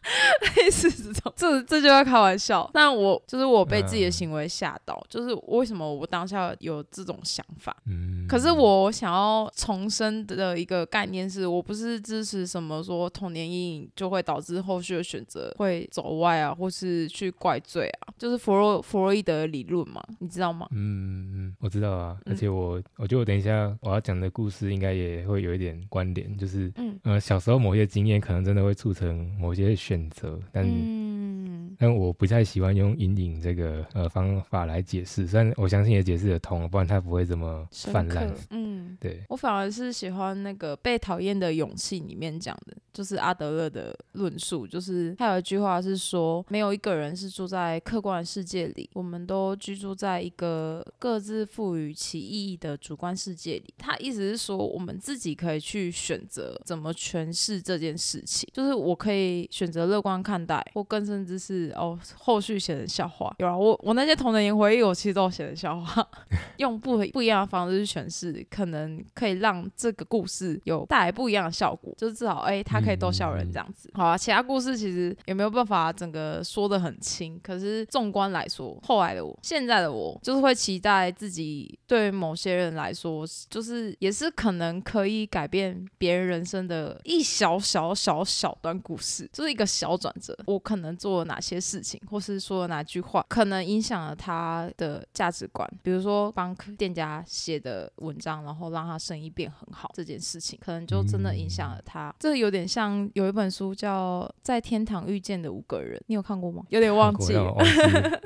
[0.57, 2.69] 类似这种，这这就要开玩笑。
[2.73, 7.77] 但我就是我被自己的行为吓到，就是为什么我当下有这种想法？
[7.87, 20.67] 嗯，可是我想要重申的一个概念是，我不是支持什么说童年阴影就会导致后续的选择会走歪啊，或是去怪罪啊，就是弗洛弗洛伊德理论嘛，你知道吗？
[20.73, 30.38] 嗯，我知道啊，而且我我觉得我等一下我要讲的故事应该也会有一点关联，就是嗯呃小时候某些经验可能真的会促成某些选择。
[30.52, 38.33] 但嗯但我不太喜欢用阴影这个呃方法来解释，虽然我相信也解释得通，不然他不会这么泛滥。
[38.50, 53.74] 嗯，对我反而是喜欢那个被讨厌的勇气里面讲的，就是阿德勒的论述，就是他有一句话是说，没有一个人是住在客观世界里，我们都居住在一个各自赋予其意义的主观世界里。
[53.78, 61.73] 他意思是说，我们自己可以去选择怎么诠释这件事情，就是我可以选择乐观看待，或更甚至是。
[61.77, 66.07] 哦，后续写的笑话有啊，我我那些童年回忆，我其实都写的笑话，
[66.59, 73.90] 用不不一样的方式去诠释，可能可以让这个故事有带来不一样的效果，就是至少哎，它可以逗笑人这样子。
[73.95, 91.62] 好啊，其他故事其实也没有办法整个说的很清，可是纵观来说，后来的我，现在的我，就是会期待自己对某些人来说，就是也是可能可以改变别人人生的一小小小小段故事，就是一个小转折，我可能做了哪些。
[91.62, 95.68] 事情，或是说了哪句话，可能影响了他的价值观。
[95.80, 102.12] 比如说帮店家写的文章，然后让他生意变很好，这件事情可能就真的影响了他。
[102.18, 106.64] 这有点像有一本书叫《在天堂遇见的五个人》，你有看过吗？
[106.70, 107.32] 有点忘记。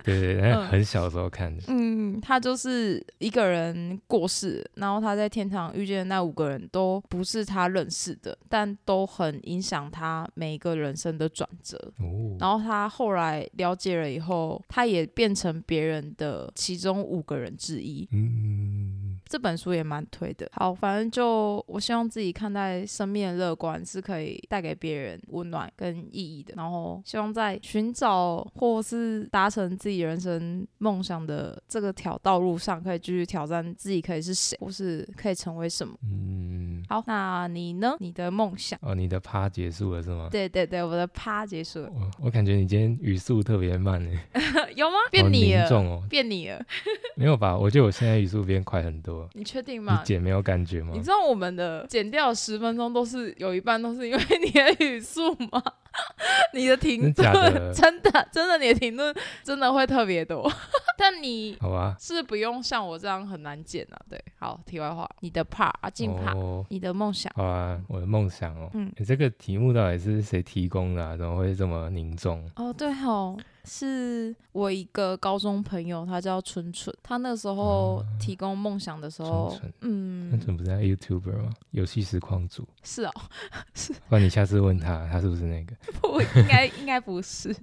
[0.03, 1.63] 对对对， 很小时候看的。
[1.69, 11.77] 嗯，他就是一个人过世，然后他在天堂遇见的那五个人都不是他认识的，但都很影响他每一个人生的转折。
[11.99, 13.37] 哦，然后他后来。
[13.57, 18.07] 了解了以后，他也变成别人的其中五个人之一。
[18.13, 20.49] 嗯，这本书也蛮推的。
[20.53, 26.55] 好，反正就我希望自己看待生命的乐观是可以带给别人温暖跟意义的。
[26.57, 35.97] 然后希望在寻找或是达成自己人生梦想的这个条道路上，可以继续挑战自己可以是谁，或是可以成为什么。
[36.03, 36.46] 嗯，
[36.89, 37.97] 好，那你呢？
[38.01, 38.79] 你的梦想？
[38.81, 40.29] 哦，你的趴结束了是吗？
[40.33, 41.91] 对对对，我的趴结束了。
[41.93, 43.17] 我我感觉你今天语。
[43.27, 44.11] 速特别慢呢，
[44.77, 44.97] 有吗？
[45.11, 46.65] 变你了，哦，变你了，
[47.17, 47.57] 没有吧？
[47.59, 49.29] 我觉得我现在语速变快很多。
[49.33, 49.99] 你确定吗？
[49.99, 50.93] 你剪没有感觉吗？
[50.95, 55.61] 你知道我们的剪掉十分钟都是有一半都是因为你的语速吗？
[56.55, 57.25] 你的停顿
[57.75, 60.51] 真的 真的你的停顿真的会特别多，
[60.97, 63.99] 但你好吧是不用像我这样很难剪啊。
[64.09, 66.35] 对，好，题外话，你的怕啊，进怕，
[66.69, 67.33] 你的梦想。
[67.35, 71.17] 好啊，我的梦想哦，嗯，你这个题目到底是谁提供的？
[71.19, 72.49] 怎么会这么凝重？
[72.57, 73.37] 哦，对哦。
[73.67, 76.95] 是我一个高中朋友，他叫春春。
[77.03, 81.51] 他那时候提供梦想的时候，嗯，春春不是 YouTuber 吗？
[81.73, 83.13] 游戏实况组是哦，
[83.75, 83.93] 是。
[84.09, 85.75] 那你下次问他，他是不是那个？
[86.01, 87.55] 不，应该应该不是。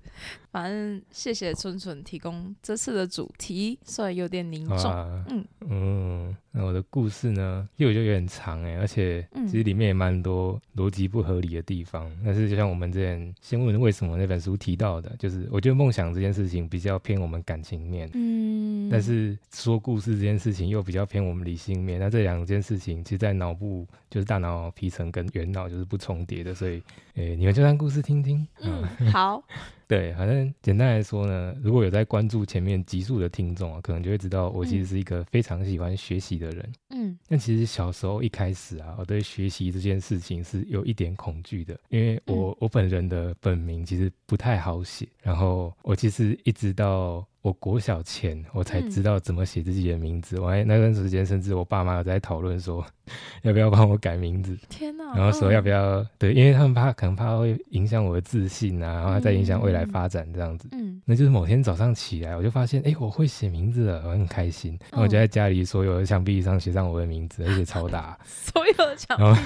[0.51, 4.91] 反正谢谢春春提供这次的主题，虽然有点凝重。
[5.29, 12.11] 嗯嗯，那我的故事呢，又就有点长哎，而且其实里面也蛮多逻辑不合理的地方。
[12.23, 21.99] 但是就像我们之前先问为什么那本书提到的，就是我觉得梦想这件事情比较偏我们感情面，嗯，但是说故事这件事情又比较偏我们理性面。
[21.99, 26.79] 那这两件事情，其实在脑部就是大脑皮层跟原脑就是不重叠的，所以
[27.15, 28.47] 诶，你们就当故事听听。
[28.61, 29.43] 嗯，好。
[29.87, 36.71] 对，反正简单来说呢，如果有在关注前面集数的听众啊，可能就会知道我其实是一个非常喜欢学习的人。
[36.91, 47.25] 嗯，但其实小时候一开始啊，我对学习这件事情是有一点恐惧的，因为我我本人的本名其实不太好写，然后我其实一直到。
[47.43, 50.39] 我国小前我才知道怎么写自己的名字。
[50.39, 52.83] 我还那段时间，甚至我爸妈有在讨论说，
[53.43, 54.57] 要不要帮我改名字？
[54.69, 55.02] 天哪！
[55.15, 60.67] 然后说要不要对，因为他们怕可能怕会影响我的自信啊，然后再影响未来发展这样子。
[60.71, 64.77] 嗯，那就是某天早上起来，我就发现，哎，我会写名字了，我很开心。
[64.91, 68.17] 然后我就在家里所有的墙壁上写上我的名字，而且超大。
[68.25, 69.39] 所有的墙壁。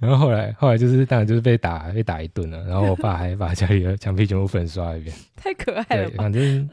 [0.00, 5.14] 然后后来后来就是当然就是被打被打一顿了，然后我爸还把家里的墙壁全部粉刷一遍。
[5.36, 6.08] 太可爱了。
[6.08, 6.68] 对，反正。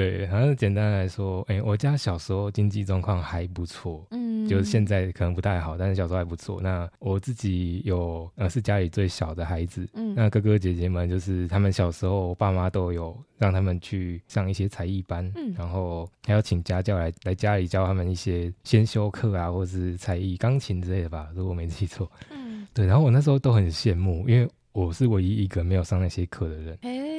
[0.00, 6.58] 对，反正简单来说，哎，我家小时候经济状况还不错，嗯，就是现在可能不太好，但是小时候还不错。
[6.62, 24.48] 那我自己有，呃，是家里最小的孩子，嗯，那哥哥姐姐们就是他们小时候，我爸妈都有让他们去上一些才艺班，嗯，然后还要请家教来来家里教他们一些先修课啊，或者是才艺，钢琴之类的吧，如果没记错，嗯，对，然后我那时候都很羡慕，因为。
[24.72, 26.78] 我是唯一一个没有上那些课的人，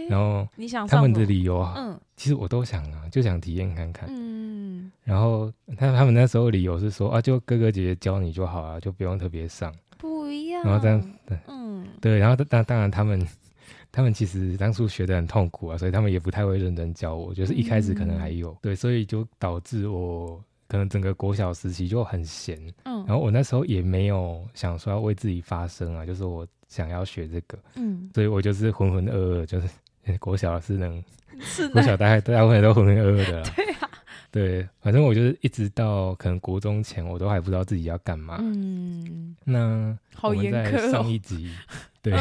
[0.09, 11.13] 然后你想他们的理由啊，嗯，其实我都想啊，就想体验看看，嗯，然后他他们那时候理由是说啊，就哥哥姐姐教你就好了，就不用特别上，不一样，然后这样，
[11.47, 13.27] 嗯，对，然后当当然他们
[13.91, 26.47] 他们其实当初学的很痛苦啊，所以他们也不太会认真教我，就是一开始可能还有，对，所以就导致我可能整个国小时期就很闲，嗯，然后我那时候也没有想说要为自己发声啊，就是我。
[26.71, 29.67] 想要学这个，嗯，所以我就是浑浑噩噩，就是
[30.21, 31.03] 国小是能，
[31.41, 33.89] 是国小大概大部分都浑浑噩噩的，对啊，
[34.31, 41.51] 对，反正我就是一直到可能国中前，我都还不知道自己要干嘛，嗯，那我们在上一集，
[42.01, 42.13] 对，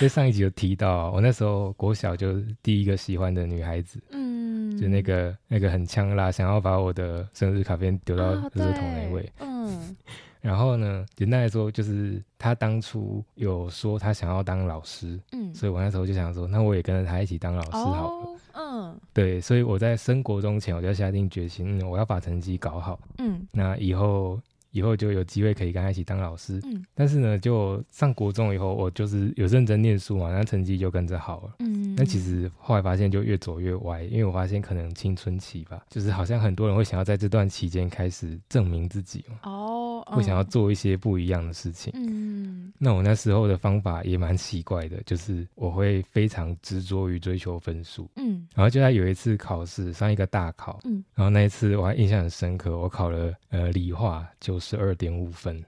[0.00, 9.96] 在上一集有提到，我那时候国小就第一个喜欢的女孩子，嗯，就那个那个很呛辣，想要把我的生日卡片丢到垃圾桶那位，嗯。
[10.40, 24.40] 然后呢，简单来说，就是她当初有说她想要当老师，嗯，所以我那时候就想说，那我也跟着她一起当老师好了，嗯，对，所以我在升国中前，我就下定决心，我要把成绩搞好，嗯，那以后。
[24.76, 54.65] 以后就有机会可以跟他一起当老师，嗯，但是呢，就上国中以后，我就是有认真念书嘛，那成绩就跟着好了，嗯，那其实后来发现就越走越歪，因为我发现可能青春期吧，就是好像很多人会想要在这段期间开始证明自己嘛，哦，会想要做一些不一样的事情，嗯，那我那时候的方法也蛮奇怪的，就是我会非常执着于追求分数，嗯，然后就在有一次考试上一个大考，嗯，然后那一次我还印象很深刻，我考了呃理化就是。
[54.68, 55.64] 十二点五分，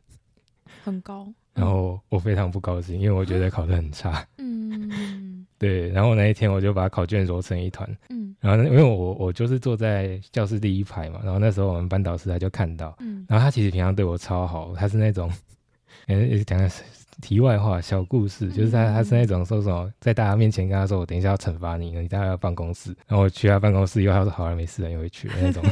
[0.82, 1.32] 很高。
[1.54, 4.26] 然后我非常不高兴，因为我觉得考得很差。
[4.38, 5.88] 嗯， 对。
[5.90, 7.88] 然后那一天我就把考卷揉成一团。
[8.08, 12.96] 嗯，然后因为我我就是坐在教室第一排嘛，然后那时候我们班导师他就看到。
[12.98, 15.32] 嗯，然后他其实平常对我超好，他是那种，
[16.08, 16.82] 嗯，讲的是。
[17.20, 25.62] 题外话，小故事就是他，他是那种说什么，在大家面前跟他说：“我等一下要惩罚你，你待会要办公室。”然后我去他办公室以后，他说：“好了，没事了，又回去那种。”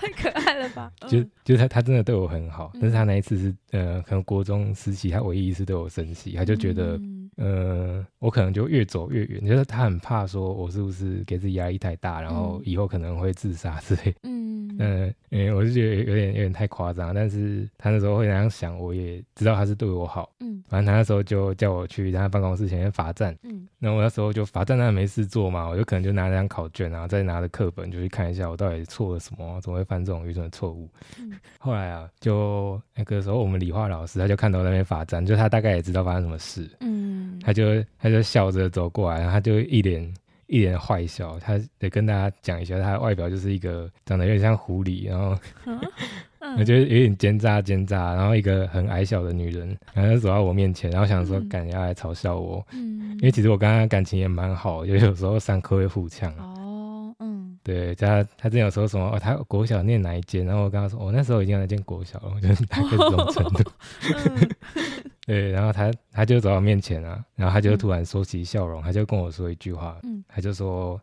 [0.00, 0.90] 太可爱了吧？
[1.08, 6.98] 就就他，他真的对我很好，但是他那一次是呃，可能国中时期，他唯一一次对我生气，他就觉得。
[7.40, 14.12] 呃，我可能就越走越远，就是他很怕说，我是不是给自己压力太大，然后以后可能会自杀之类。
[14.24, 14.47] 嗯
[14.78, 20.30] 嗯，为我是觉得有点有点太夸张，但是他那时候会那样想，我也知道他是对我好。
[20.40, 23.36] 嗯，反正他那时候就叫我去他办公室前面罚站。
[23.42, 30.88] 嗯，那我那时候就罚站，那没事做嘛，我就可能就拿那张考卷，然后再拿着课本就去看一下我到底错了什么，怎么会犯这种愚蠢的错误。
[31.18, 36.68] 嗯， 后来啊，就那个时候我们理化老师他就看到那边罚站，就他大概也知道发生什么事。
[36.80, 37.08] 嗯。
[37.44, 40.12] 他就他就笑着走过来，然后他就一脸
[40.48, 41.38] 一脸坏笑。
[41.38, 45.38] 他得跟大家讲一下，他的外表就是一个长得有点像狐狸，然后
[46.58, 56.32] 我觉得有点奸诈奸诈，然后一个很矮小的女人，然后走到我面前，然后想说敢要来嘲笑我，嗯，因为其实我跟他感情也蛮好，就有时候上课会互呛。
[56.36, 59.10] 哦，嗯，对，他他之前有说什么？
[59.14, 60.46] 哦，他国小念哪一间？
[60.46, 63.70] 然后我跟他说，我那时候已经在念国小了，就是 大概这种程度。
[65.28, 70.98] 对，然后他他就走到面前啊，然后他就突然收起笑容，他就跟我说一句话，嗯，他就说。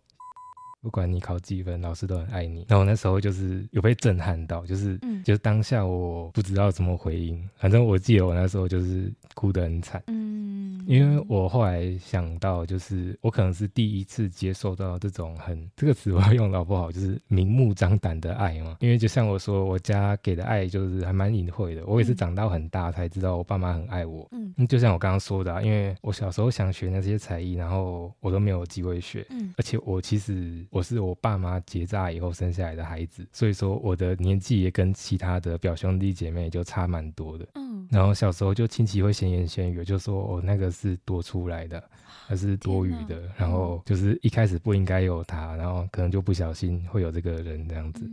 [0.85, 2.63] 不管你考几分，老师都很爱你。
[2.69, 7.43] 那我那时候就是有被震撼到，就是，就是当下我不知道怎么回应。
[7.55, 10.03] 反正我记得我那时候就是哭得很惨。
[10.05, 18.77] 嗯，因为我后来想到，就是我可能是第一次接受到这种很这个词我要用的不好，就是明目张胆的爱嘛。
[18.79, 21.83] 因为就像我说，我家给的爱就是还蛮隐晦的。
[21.87, 24.27] 我也是长到很大才知道我爸妈很爱我。
[24.33, 29.25] 嗯，就像我刚刚说的，因为我小时候想学那些才艺，然后我都没有机会学。
[29.31, 30.63] 嗯，而且我其实。
[30.75, 37.47] 我是我爸妈结扎以后生下来的孩子，所以说我的年纪也跟其他的表兄弟姐妹就差蛮多的。
[37.55, 41.81] 嗯，然后小时候就亲戚会闲言闲语，就说哦那个是多出来的，
[42.27, 48.05] 那是多余的，然后就是一开始不应该有他，然后可能就不小心会有这个人这样子。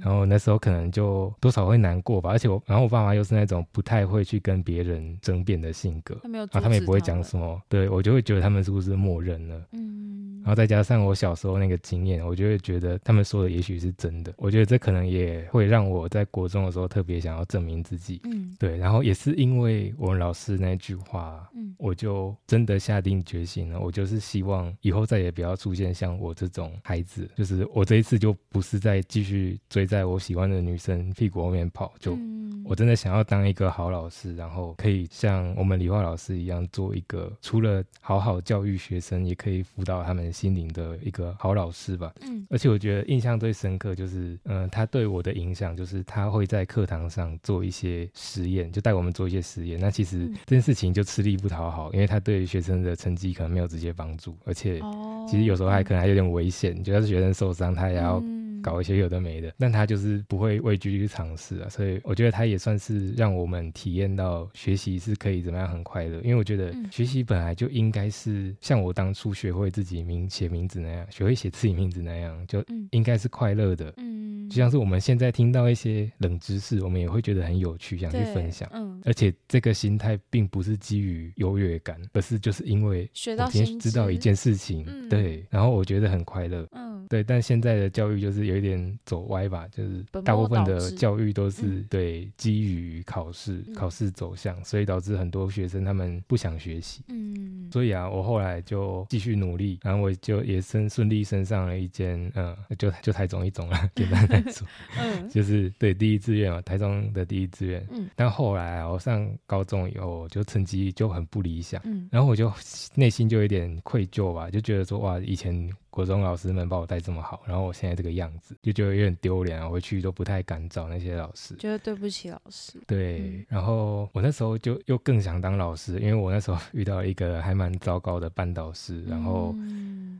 [0.00, 6.14] 然后那时候可能就多少会难过吧，而且我，然后我爸妈又是那种不太会去跟别人争辩的性格，
[6.52, 29.89] 啊，他们也不会讲什么，对我就会觉得他们是不是默认了，嗯，然后再加上我小时候那个经验，我就会觉得他们说的也许是真的，我觉得这可能也会让我在国中的时候特别想要证明自己，嗯，对，然后也是因为我们老师那句话，嗯，我就真的下定决心了，我就是希望以后再也不要出现像我这种孩子，就是我这一次就不是再继续追。
[29.90, 32.16] 在我喜欢的女生屁股后面跑，就
[32.64, 42.12] 我真的想要当一个好老师，然后可以像我们理化老师一样，做一个除了好好教育学生，也可以辅导他们心灵的一个好老师吧。
[42.20, 49.80] 嗯，而且我觉得印象最深刻就是，嗯，他对我的影响就是他会在课堂上做一些实验，就带我们做一些实验。
[49.80, 54.80] 那其实这件事情就吃力不讨好，因为他对学生的成绩可能没有直接帮助，而且
[55.28, 58.22] 其实有时候还可能还有点危险，就要是学生受伤，他也要。
[58.62, 66.20] 搞一些有的没的，但他就是不会畏惧去尝试啊，所以我觉得他也算是让我们体验到学习是可以怎么样很快乐。
[66.22, 73.92] 因为我觉得学习本来就应该是像我当初学会自己名写名字那样，学会写自己名字那样，就应该是快乐的。
[73.96, 78.68] 嗯，就像是我们现在听到一些冷知识，我们也会觉得很有趣，想去分享。
[78.72, 86.66] 嗯，而且这个心态并不是基于优越感，而是就是因为学到今天知道一件事情，对，然后我觉得很快乐。
[86.72, 88.49] 嗯，对，但现在的教育就是。
[88.50, 97.02] 有一点走歪吧，就是大部分的教育都是对基于考试、考试走向，所以导致很多学生他们不想学习。
[97.08, 104.66] 嗯，所以啊，我后来就继续努力，然后我就也升顺利升上了一间，嗯，就就台中一中了， 简单来说，
[104.98, 107.86] 嗯，就是对第一志愿嘛，台中的第一志愿。
[107.90, 112.52] 嗯，但后来啊，我上高中以后，就成绩就很不理想，嗯，然后我就
[112.94, 115.70] 内心就有点愧疚吧，就觉得说哇，以前。
[116.00, 119.68] 国中老师们把我带这么好，然后我现在这个样子，就觉得有点丢脸啊！
[119.68, 122.80] 回去都不太敢找那些老师，觉得对不起老师。
[122.86, 129.54] 对，然后我那时候就又更想当老师，因为我那时候 遇到一个还蛮糟糕的班导师，然后。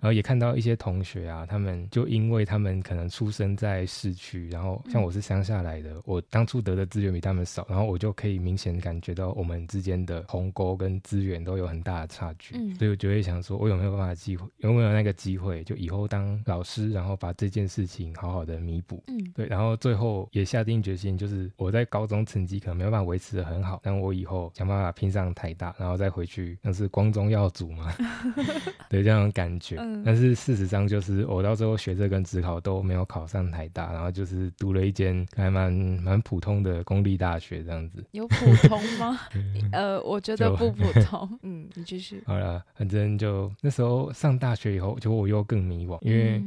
[0.03, 19.01] 然后也看到一些同学啊，他们就因为他们可能出生在市区，然后像我是乡下来的，我当初得的资源比他们少，然后我就可以明显感觉到我们之间的鸿沟跟资源都有很大的差距，所以我就会想说，我有没有办法机会，有没有那个机会，就以后当老师，然后把这件事情好好的弥补。
[19.07, 27.95] 嗯，对，然后最后也下定决心，就是我在高中成绩可能没有办法维持的很好，但我以后想办法拼上台大，然后再回去，那是光宗耀祖嘛，
[28.91, 29.77] 对这样感觉。
[29.79, 38.05] 嗯但是事实上，就是我到最后学这跟职考都没有考上台大，然后就是读了一间还蛮蛮普通的公立大学这样子。
[38.11, 39.21] 有普通吗？
[39.71, 41.39] 呃，我觉得不普通。
[41.45, 42.21] 嗯，你继续。
[42.27, 46.41] 好了，反正就那时候上大学以后，就我又更迷惘，因为。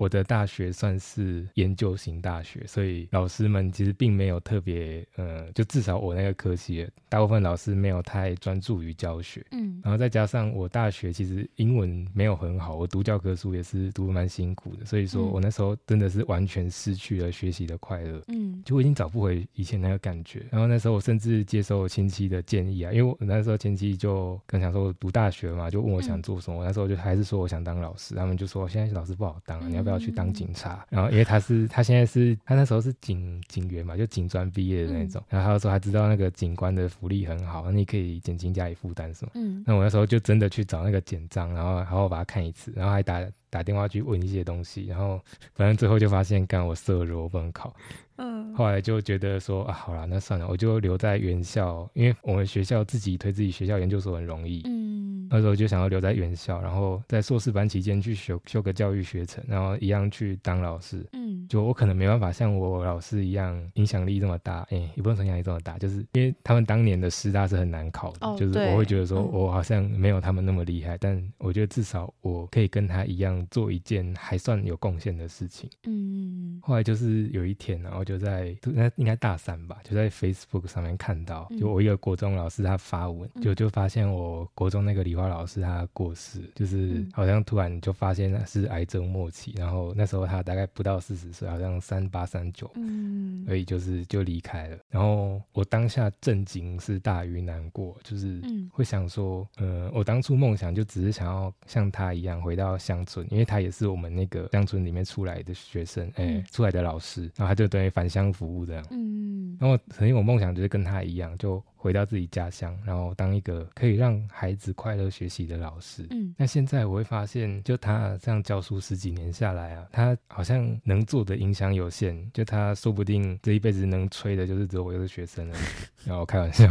[0.00, 9.44] 我的大学算是研究型大学，所以老师们其实并没有特别，呃，就至少我那个科系，大部分老师没有太专注于教学。
[9.50, 18.22] 嗯，然后再加上我大学其实英文没有很好，我读教科书也是读蛮辛苦的，所以说我那时候真的是完全失去了学习的快乐。
[18.28, 20.46] 嗯，就我已经找不回以前那个感觉。
[20.50, 29.89] 然后那时候我甚至接受亲戚的建议啊，因为我那时候亲戚就跟想说我读大学嘛，就问我想做什么，那时候就还是说我想当老师，他们就说现在老师不好当，你要不要？
[29.90, 39.32] 要去当警察，然后因为他是他现在是他那时候是警警员嘛，就警专毕业的那种，然后他说他知道那个警官的福利很好，你可以减轻家里负担什么。
[39.34, 43.20] 嗯，那我那时候就真的去找那个简章，然后然后把它看一次，然后还打
[43.50, 45.20] 打电话去问一些东西，然后
[45.54, 47.74] 反正最后就发现干我色弱不能考。
[48.22, 54.62] 嗯，后来就觉得说啊，好了，那算了，我就留在原校，因为我们学校自己推自己学校研究所很容易。
[54.66, 61.06] 嗯，那时候就想要留在原校，然后在硕士班期间去修修个教育学程，然后一样去当老师。
[61.12, 75.70] 嗯，就我可能没办法像我老师一样影响力这么大，哎，也不能说影响力这么大，就是因为他们当年的师大是很难考的，就是我会觉得说我好像没有他们那么厉害，但我觉得至少我可以跟他一样做一件还算有贡献的事情。
[75.86, 78.04] 嗯，后来就是有一天，然后。
[78.10, 94.78] 就在那应该大三吧，就在 Facebook 上面看到，就我一个国中老师他发文，就就发现我国中那个理化老师他过世，就是好像突然就发现他是癌症末期，然后那时候他大概不到四十岁，好像三八三九，嗯，所以就是就离开了。
[94.88, 98.40] 然后我当下震惊是大于难过，就是
[98.72, 107.90] 会想说，呃，我当初梦想就只是想要像他一样回到乡村，因为他也是我们那个乡村里面出来的学生，哎，出来的老师，然后他就等于。
[107.90, 111.62] 返乡服务这样，嗯，嗯，然后曾经我梦想就是跟他一样，就。
[111.82, 116.06] 回到自己家乡，然后当一个可以让孩子快乐学习的老师。
[116.10, 122.30] 嗯，那现在我会发现，就他这样教书十几年下来啊，他好像能做的影响有限。
[122.34, 125.56] 就他说不定这一辈子能吹的就是只有我一个学生了。
[126.04, 126.68] 然后开玩笑，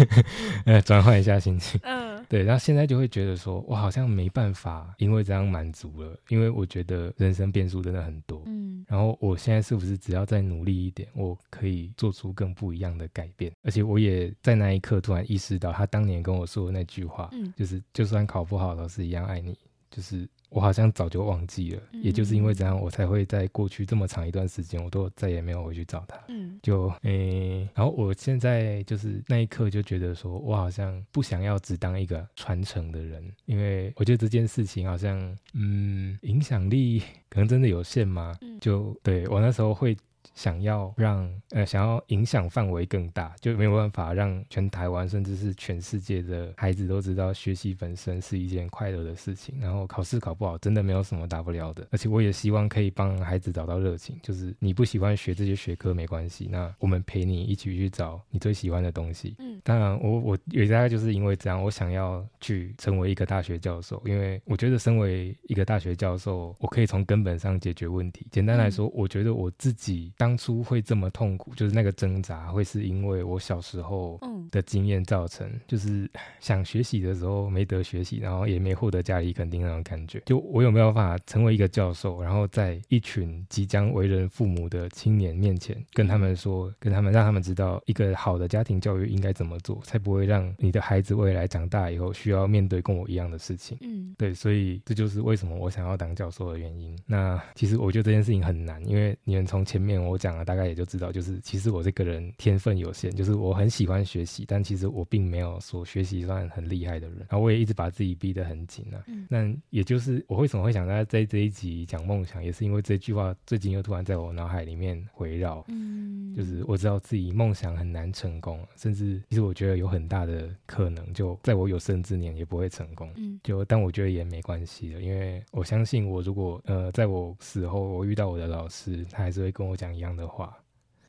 [0.66, 1.80] 呃，转换一下心情。
[1.82, 2.42] 嗯，对。
[2.42, 6.18] 然后现在就会觉得说，我好像没办法，因为这样满足了。
[6.28, 8.42] 因为我觉得人生变数真的很多。
[8.46, 13.52] 嗯，然后我现在是不是只要再努力一点，我可以做出更不一样的改变？
[13.62, 14.32] 而且我也。
[14.42, 19.56] 在那一刻，突然意识到他当年跟我说的那句话，嗯就是就算考不好，老师一样爱你。
[19.90, 26.16] 就是我好像早就忘记了，也就是因为这样，我才会在过去这么长一段时间，我都再也没有回去找他。
[26.28, 35.18] 嗯，就诶，然后我现在就是那一刻就觉得说，我好像不想要只当一个传承的人，因为我觉得这件事情好像，
[35.54, 38.38] 嗯，影响力 可能真的有限吗？
[38.60, 39.96] 就对我那时候会。
[40.34, 49.54] 想要让呃，想要影响范围更大，就没有办法让全台湾甚至是全世界的孩子都知道学习本身是一件快乐的事情。
[49.60, 51.86] 然后考试考不好，真的没有什么大不了的。
[51.90, 59.36] 而且我也希望可以帮孩子找到热情，就是你不喜欢学这些学科没关系，那我们陪你一起去找你最喜欢的东西。
[59.38, 68.26] 嗯，当然我我也大概就是因为这样，我想要去成为一个大学教授，因为我觉得身为一个大学教授，我可以从根本上解决问题。
[68.30, 70.12] 简单来说，我觉得我自己。
[70.16, 76.08] 当初会这么痛苦，就是那个挣扎，会是因为我小时候的经验造成，就是
[76.40, 80.22] 想学习的时候没得学习，然后也没获得家里肯定那种感觉。
[80.26, 93.76] 就我有没有办法成为一个教授，然后在一群即将为人父母的青年面前，跟他们说，跟他们让他们知道一个好的家庭教育应该怎么做，才不会让你的孩子未来长大以后需要面对跟我一样的事情。
[93.80, 96.96] 嗯，对，所以这就是为什么我想要当教授的原因。
[97.06, 100.14] 那其实我觉得这件事情很难，因为你们从前面我。
[100.24, 107.18] 讲了，大概也就知道，就是其实我这个人天分有限，就是我很喜欢学习，但其实我并没有说学习算很厉害的人。
[107.28, 109.04] 然后我也一直把自己逼得很紧啊。
[109.28, 115.62] 那也就是我为什么会想在在这一集讲梦想，也是因为这句话最近又突然在我脑海里面回绕。
[115.68, 123.12] 嗯，就是我知道自己梦想很难成功，甚至其实我觉得有很大的可能就在我有生之年也不会成功。
[123.16, 130.04] 嗯，就但我觉得也没关系的，因为我相信我如果呃在我死后我遇到我的老师，他还是会跟我讲一。
[130.04, 130.63] 样的话。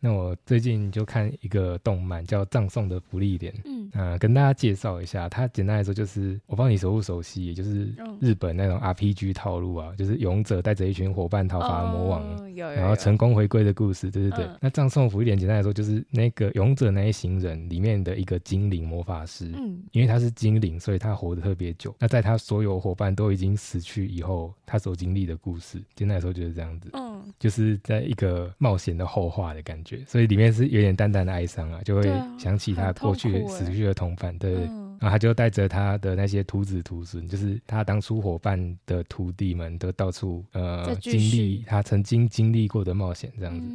[0.06, 7.92] 那我最近就看一个动漫叫《葬送的福利点》，嗯，啊，跟大家介绍一下，它简单来说就是我帮你熟不熟悉，也就是
[8.22, 14.48] 日本那种 RPG 套路啊，就是勇者带着一群伙伴讨伐魔王，然后成功回归的故事，对对对。
[14.62, 21.96] 那葬送福利点简单来说就是那个勇者那一行人里面的一个精灵魔法师，嗯，因为他是精灵，所以他活得特别久。
[21.98, 29.95] 那在他所有伙伴都已经死去以后，他所经历的故事，简单来说就是这样子，嗯，就是在一个冒险的后话的感觉。
[30.08, 32.04] 所以里面是有点淡淡的哀伤啊，就会
[32.38, 43.68] 想起他过去死去的同伴，对，然后他就带着他的那些徒子徒孙，就是他当初伙伴的徒弟们，都到处呃经历他曾经经历过的冒险，这样子。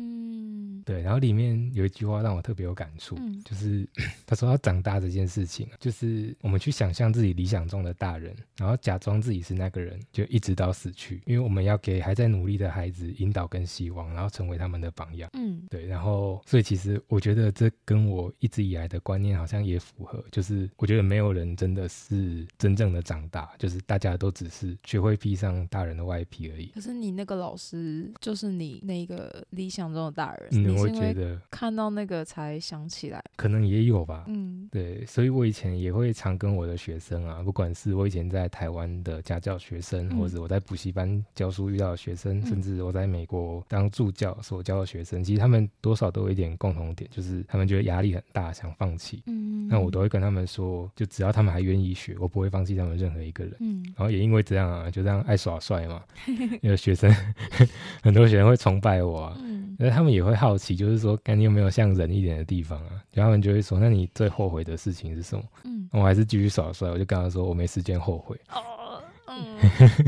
[0.84, 3.88] 对，然后里面有一句话让我特别有感触，就是
[4.26, 15.30] 他说要长大这件事情，就是我们去想象自己理想中的大人，然后假装自己是那个人，就一直到死去，因为我们要给还在努力的孩子引导跟希望，然后成为他们的榜样。
[15.34, 26.66] 嗯，对，然后所以其实我觉得这跟我一直以来的观念好像也符合，就是我觉得没有人真的是真正的长大，就是大家都只是学会披上大人的外皮而已。
[26.66, 30.69] 可是你那个老师就是你那个理想中的大人。
[30.76, 34.24] 我觉得看到那个才想起来，可能也有吧。
[34.28, 49.22] 嗯，对，所以我以前也会常跟我的学生啊，不管是我以前在台湾的家教学生，或者我在补习班教书遇到的学生，甚至我在美国当助教所教的学生，其实他们多少都有一点共同点，就是他们觉得压力很大，想放弃。
[49.26, 53.54] 嗯，那我都会跟他们说，就只要他们还愿意学，我不会放弃他们任何一个人。
[53.60, 56.02] 嗯，然后也因为这样啊，就这样爱耍帅嘛，
[56.62, 57.14] 因为学生
[58.02, 59.36] 很多学生会崇拜我啊。
[59.82, 63.02] 那他们也会好奇，就是说，看你有没有像人一点的地方啊？
[63.14, 69.56] 然后他们就会说：“那你最后悔的事情是什么？”嗯，我还是继续耍帅，我就跟他说：“我没时间后悔。”哦，嗯，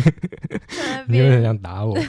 [1.09, 1.97] 你有点想打我？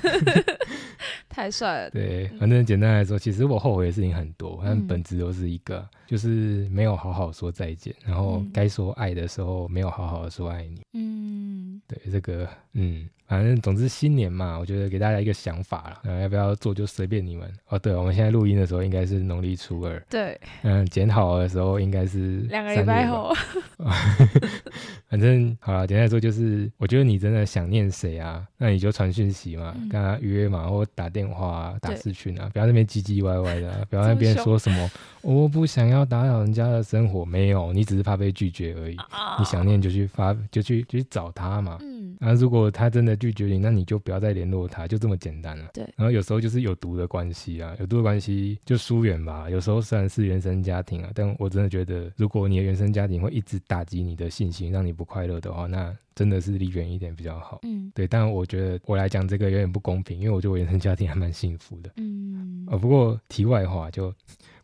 [1.29, 1.89] 太帅了。
[1.89, 10.81] 对，反正简单来说，其实我后悔的事情很多，但本质都是一个，就是没有好好说再见，然后该说爱的时候没有好好的说爱你。
[10.93, 11.81] 嗯。
[11.87, 13.07] 对这个，嗯。
[13.33, 17.51] 反正总之新年嘛，我觉得给大家一个想法要不要做就随便你们。
[17.67, 23.33] 哦，对，我们现在录音的时候应该是农历初二，对，嗯，剪好的时候应该是两个礼拜后。
[25.09, 38.97] 反正好了，简单来说就是，我觉得你真的想念谁啊，那你就传讯息嘛，跟他约嘛，或打电话、打视讯啊，不要那边唧唧歪歪的，不要那边说什么我不想要打扰人家的生活，没有，你只是怕被拒绝而已。
[39.39, 41.77] 你想念就去发，就去就去找他嘛。
[41.81, 45.69] 嗯，那如果他真的拒绝你，那你就不要再联络他，就这么简单了。
[45.73, 45.83] 对。
[45.95, 49.49] 然后有时候就是有毒的关系啊，有毒的关系就疏远吧。
[49.49, 57.61] 有时候虽然是原生家庭啊，但我真的觉得，如果你的原生家庭会一直打击你的信心，让你不快乐的话，那真的是离远一点比较好。
[57.63, 58.05] 嗯，对。
[58.05, 61.91] 但我觉得我来讲这个有点不公平，因为我觉得我原生家庭还蛮幸福的。
[61.95, 62.67] 嗯。
[62.69, 64.13] 呃，不过题外话就。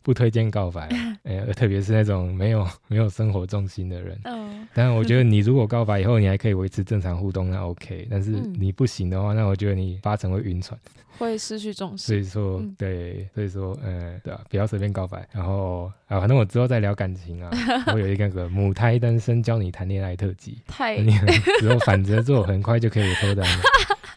[0.02, 0.88] 不推荐告白，
[1.24, 4.18] 哎，特别是那种没有 没有生活重心的人。
[4.24, 8.06] 嗯，但是我觉得 你如果告白以后，你还可以维持正常互动，那 OK。
[8.10, 10.78] 但是你不行的话，那我觉得你八成会晕船，
[11.18, 11.98] 会失去重心。
[11.98, 15.28] 所以说，对，所以说，嗯，对啊，不要随便告白。
[15.32, 17.50] 然后啊，反正我之后再聊感情啊，
[17.92, 20.96] 我有一个个母胎单身教你谈恋爱特辑，太，
[21.60, 23.62] 之后反着做，很快就可以脱单了。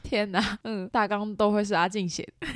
[0.03, 2.47] 天哪，嗯，大纲都会是阿静写的。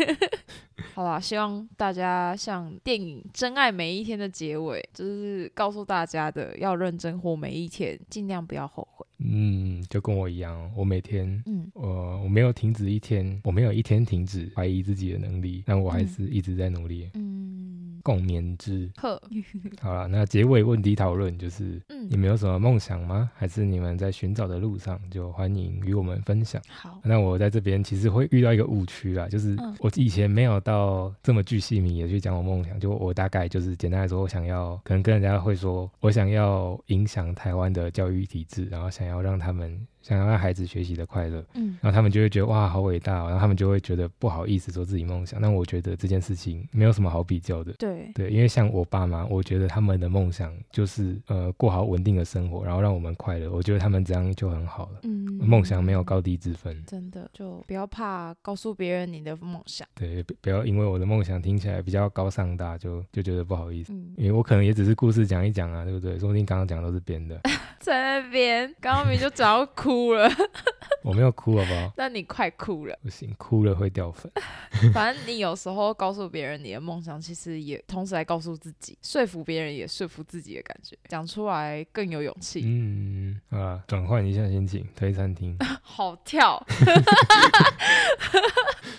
[0.97, 9.05] 好啦，希望大家像电影《真爱每一天》的结尾，就是告诉大家的，要认真活每一天，尽量不要后悔。
[9.19, 17.07] 嗯，就跟我一样，我每天，嗯，我我没有停止一天，我没有一天停止怀疑自己的能力，但我还是一直在努力。
[17.13, 17.76] 嗯，
[18.07, 18.89] 共勉之。
[18.95, 19.21] 呵，
[19.81, 23.29] 好了，那结尾问题讨论就是，嗯，你们有什么梦想吗？
[23.35, 24.97] 还是你们在寻找的路上？
[25.09, 26.61] 就欢迎与我们分享。
[26.69, 39.07] 好，那我在这边其实会遇到一个误区啦，就是我以前没有到这么巨细靡的去讲我梦想，就我大概就是简单来说，我想要可能跟人家会说，我想要影响台湾的教育体制，然后想。
[39.07, 39.87] 要让他们。
[40.07, 45.41] 想要让孩子学习的快乐，嗯，然后他们就会觉得哇，好伟大，然后他们就会觉得不好意思说自己梦想。
[45.41, 48.09] 那我觉得这件事情没有什么好比较的，对。
[48.15, 53.51] 对，因为像我爸妈，我觉得他们的梦想就是呃过好稳定的生活，然后让我们快乐。
[53.51, 66.17] 我觉得他们这样就很好了，嗯，梦想没有高低之分，真的就不要怕告诉别人你的梦想，对，不要因为我的梦想听起来比较高尚大，就就觉得不好意思，因为我可能也只是故事讲一讲啊，对不对？
[66.17, 67.39] 说不定刚刚讲的都是编的，
[67.79, 70.29] 在那边刚刚明就早要哭了。
[71.03, 71.91] 我没有哭，好不好？
[71.95, 74.29] 那你快哭了，不行，哭了会掉粉。
[74.93, 82.61] 反正你有时候告诉别人你的梦想，其实也同时来告诉自己，说服别人也说服自己的感觉，讲出来更有勇气。
[82.65, 86.61] 嗯啊，转换一下心情，推餐厅，好跳。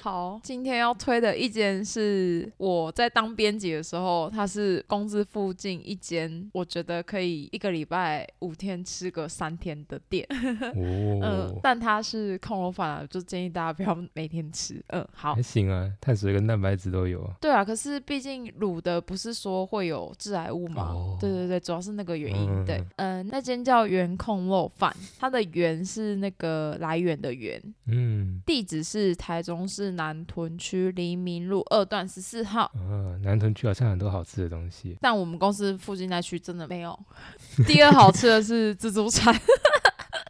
[0.00, 10.26] 好，今天要推的一间是我在当编辑的时候，它是公司附近一间，我觉得可以一个礼拜五天吃个三天的店。
[10.30, 14.82] 哦，嗯，但它是控肉饭啊，就建议大家不要每天吃。
[14.88, 17.28] 嗯，好，还行啊，碳水跟蛋白质都有。
[17.40, 20.94] 对啊，可是毕竟卤的不是说会有致癌物嘛？
[21.20, 22.64] 对对对，主要是那个原因。
[22.64, 27.62] 对，嗯，那间叫原控肉饭，它的原是那个来源的源。
[27.86, 29.88] 嗯，地址是台中市。
[29.98, 32.70] 南屯区黎明路二段十四号。
[32.76, 36.96] 嗯，南屯区好像很多好吃的东西，但我们公司附近那区真的没有。
[37.66, 39.34] 第二好吃的是自助餐。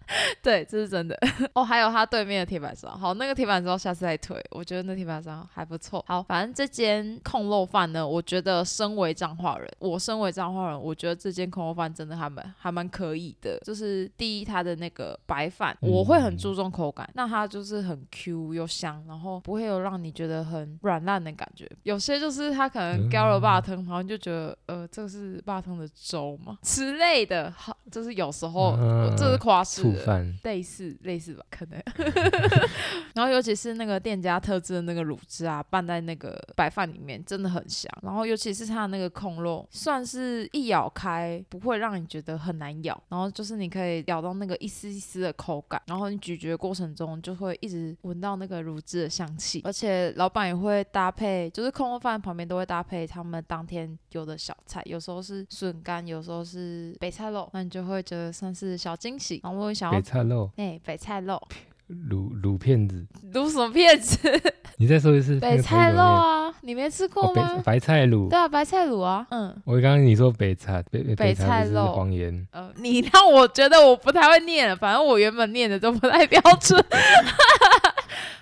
[0.43, 1.19] 对，这是真的
[1.55, 1.63] 哦。
[1.63, 4.43] 还有它对面的铁板烧，好，那个铁板烧下次再推。
[4.51, 6.05] 我觉得那铁板烧还不错。
[6.09, 13.59] 好，反正这间控肉饭呢，我觉得身为彰化人，我身为彰化人，我觉得这间控肉饭真的还蛮还蛮可以的。
[13.65, 21.69] 就是第一，它的那个白饭，我会很注重口感，那它就是很 Q 又香，然后不会有让你觉得很软烂的感觉。
[21.83, 27.53] 有些就是它可能浇了霸汤，然后就觉得呃，这个是霸汤的粥嘛之类的。
[27.57, 28.77] 好，就是有时候
[29.17, 30.35] 这是夸饰的。
[30.45, 31.83] 类似类似吧，可能。
[33.15, 37.91] 然后尤其是那个店家特制的那个卤汁啊，拌在那个白饭里面，真的很香。
[38.03, 49.61] 然后尤其是它的那个控肉，算是一咬开不会让你觉得很难咬，然后就是你可以咬到那个一丝一丝的口感，然后你咀嚼过程中就会一直闻到那个卤汁的香气。
[49.65, 59.41] 而且老板也会搭配，就是控肉饭旁边都会搭配他们当天有的小菜，有时候是笋干，有时候是北菜肉，那你就会觉得算是小惊喜。
[59.43, 59.99] 然后我想要。
[59.99, 61.41] 北菜肉，哎，北菜肉，
[62.11, 64.19] 卤卤片子，卤什么片子？
[64.81, 65.41] 你再说一次。
[65.41, 67.61] 北菜肉啊，你没吃过吗？
[67.65, 69.55] 白菜卤，对啊，白菜卤啊，嗯。
[69.65, 76.79] 我刚刚你说北菜，北北菜肉黄岩，呃，你让我觉得我不太会念了，反正我原本念的都不太标准。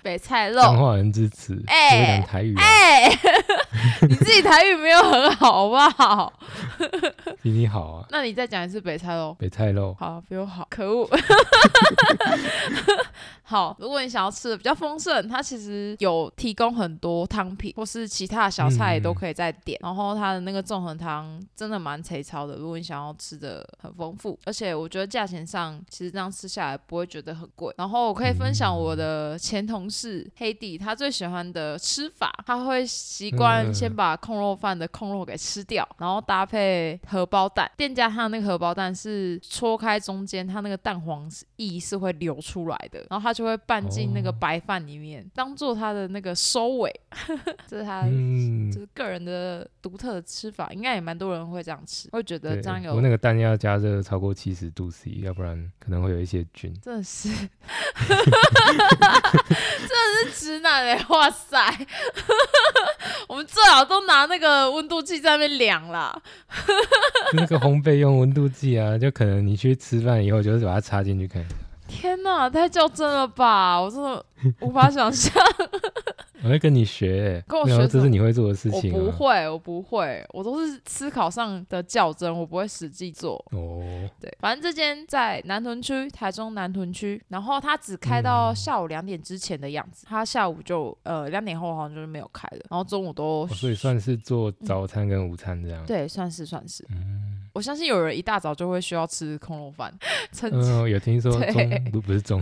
[0.07, 3.09] 北菜肉，彰化人之词，哎，讲台语，哎，
[4.07, 6.31] 你自己台语没有很好，好不好？
[7.41, 8.05] 比你好啊。
[8.09, 11.05] 那你再讲一次北菜肉，北菜肉，好，比我好，可恶。
[13.49, 19.79] 好，如果你想要吃的比较丰盛，它其实有提供很多汤品或是其他小菜也都可以再点。
[19.81, 27.73] 然后它的那个纵横汤真的蛮贼超的，如果你想要吃的很丰富，而且我觉得价钱上其实这样吃下来不会觉得很贵。
[27.77, 37.71] 然后我可以分享我的前同事黑弟，他最喜欢的吃法，他会习惯先把控肉饭的控肉给吃掉，然后搭配荷包蛋。
[37.77, 43.36] 店家他的那个荷包蛋是戳开中间，它那个蛋黄液是会流出来的，然后他。
[43.37, 46.91] 就会拌进那个白饭里面，当做它的那个收尾。
[47.69, 48.01] 这是他
[48.71, 52.95] 就是个人的独特的吃法，应该也蛮多人会这样吃，会觉得这样有。
[52.95, 56.73] 我那个蛋要加热超过七十度 C，要不然可能会有一些菌。
[56.81, 58.17] 真的是， 真
[59.87, 61.05] 的是直男哎！
[61.09, 61.57] 哇塞，
[63.29, 66.19] 我们最好都拿那个温度计在那边量啦。
[67.33, 71.45] 那个烘焙用温度计啊，就可能你去吃饭以后，就是把它插进去看。
[71.97, 73.81] 天哪，太较真了吧！
[73.81, 74.23] 我真的
[74.61, 75.33] 无法想象。
[76.43, 78.93] 我会跟你学，跟我学，这是你会做的事情。
[78.93, 83.43] 我不会，我不会，我都是思考上的较真，我不会实际做。
[83.51, 95.83] 哦，对，反正这间在南屯区，台中南屯区，然后它只开到下午两点之前的样子，它下午就呃两点后好像就是没有开了，然后中午都所以算是做早餐跟午餐这样。
[95.87, 96.85] 对，算是算是。
[96.91, 97.26] 嗯。
[97.57, 99.91] 我相信有人一大早就会需要吃空肉饭。
[100.51, 102.39] 嗯，有听说中 不不是中，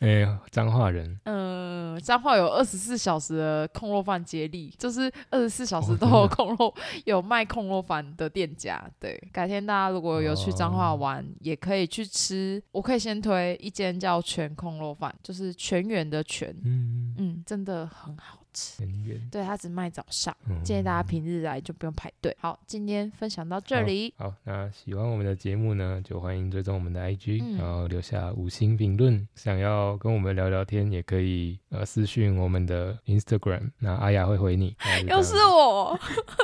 [0.00, 1.18] 哎，彰化人。
[1.24, 6.74] 嗯，彰化有二十四小时的空肉饭接力，就是二十四小时都有空肉，
[7.06, 8.84] 有卖空肉饭的店家。
[9.00, 12.62] 对，改天大家如果有去彰化玩，也可以去吃。
[12.70, 16.54] 我可以先推一间叫全空肉饭，就是全员的全。
[16.62, 18.40] 嗯嗯，真的很好。
[18.78, 22.36] 很远，对他只卖早上，建议大家平日来就不用排队。
[22.40, 24.12] 好，今天分享到这里。
[24.16, 29.26] 好，那喜欢我们的节目呢，就欢迎追踪我们的 IG，然后留下五星评论。
[29.34, 34.76] 想要跟我们聊聊天，也可以呃私讯我们的 Instagram，那阿雅会回你。
[35.06, 35.98] 又是我，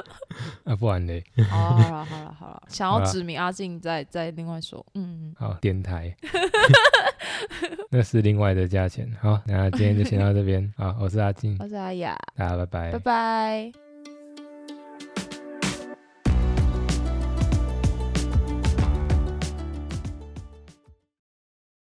[0.64, 1.24] 啊，不然嘞。
[1.48, 4.84] 好了好了好了， 想要指名阿静，再再另外说。
[4.94, 6.14] 嗯，好，电台。
[7.90, 9.08] 那是另外的价钱。
[9.20, 10.72] 好，那今天就先到这边。
[10.76, 12.03] 好，我是阿静，我是阿雅，
[12.36, 13.83] 大家拜拜，拜拜。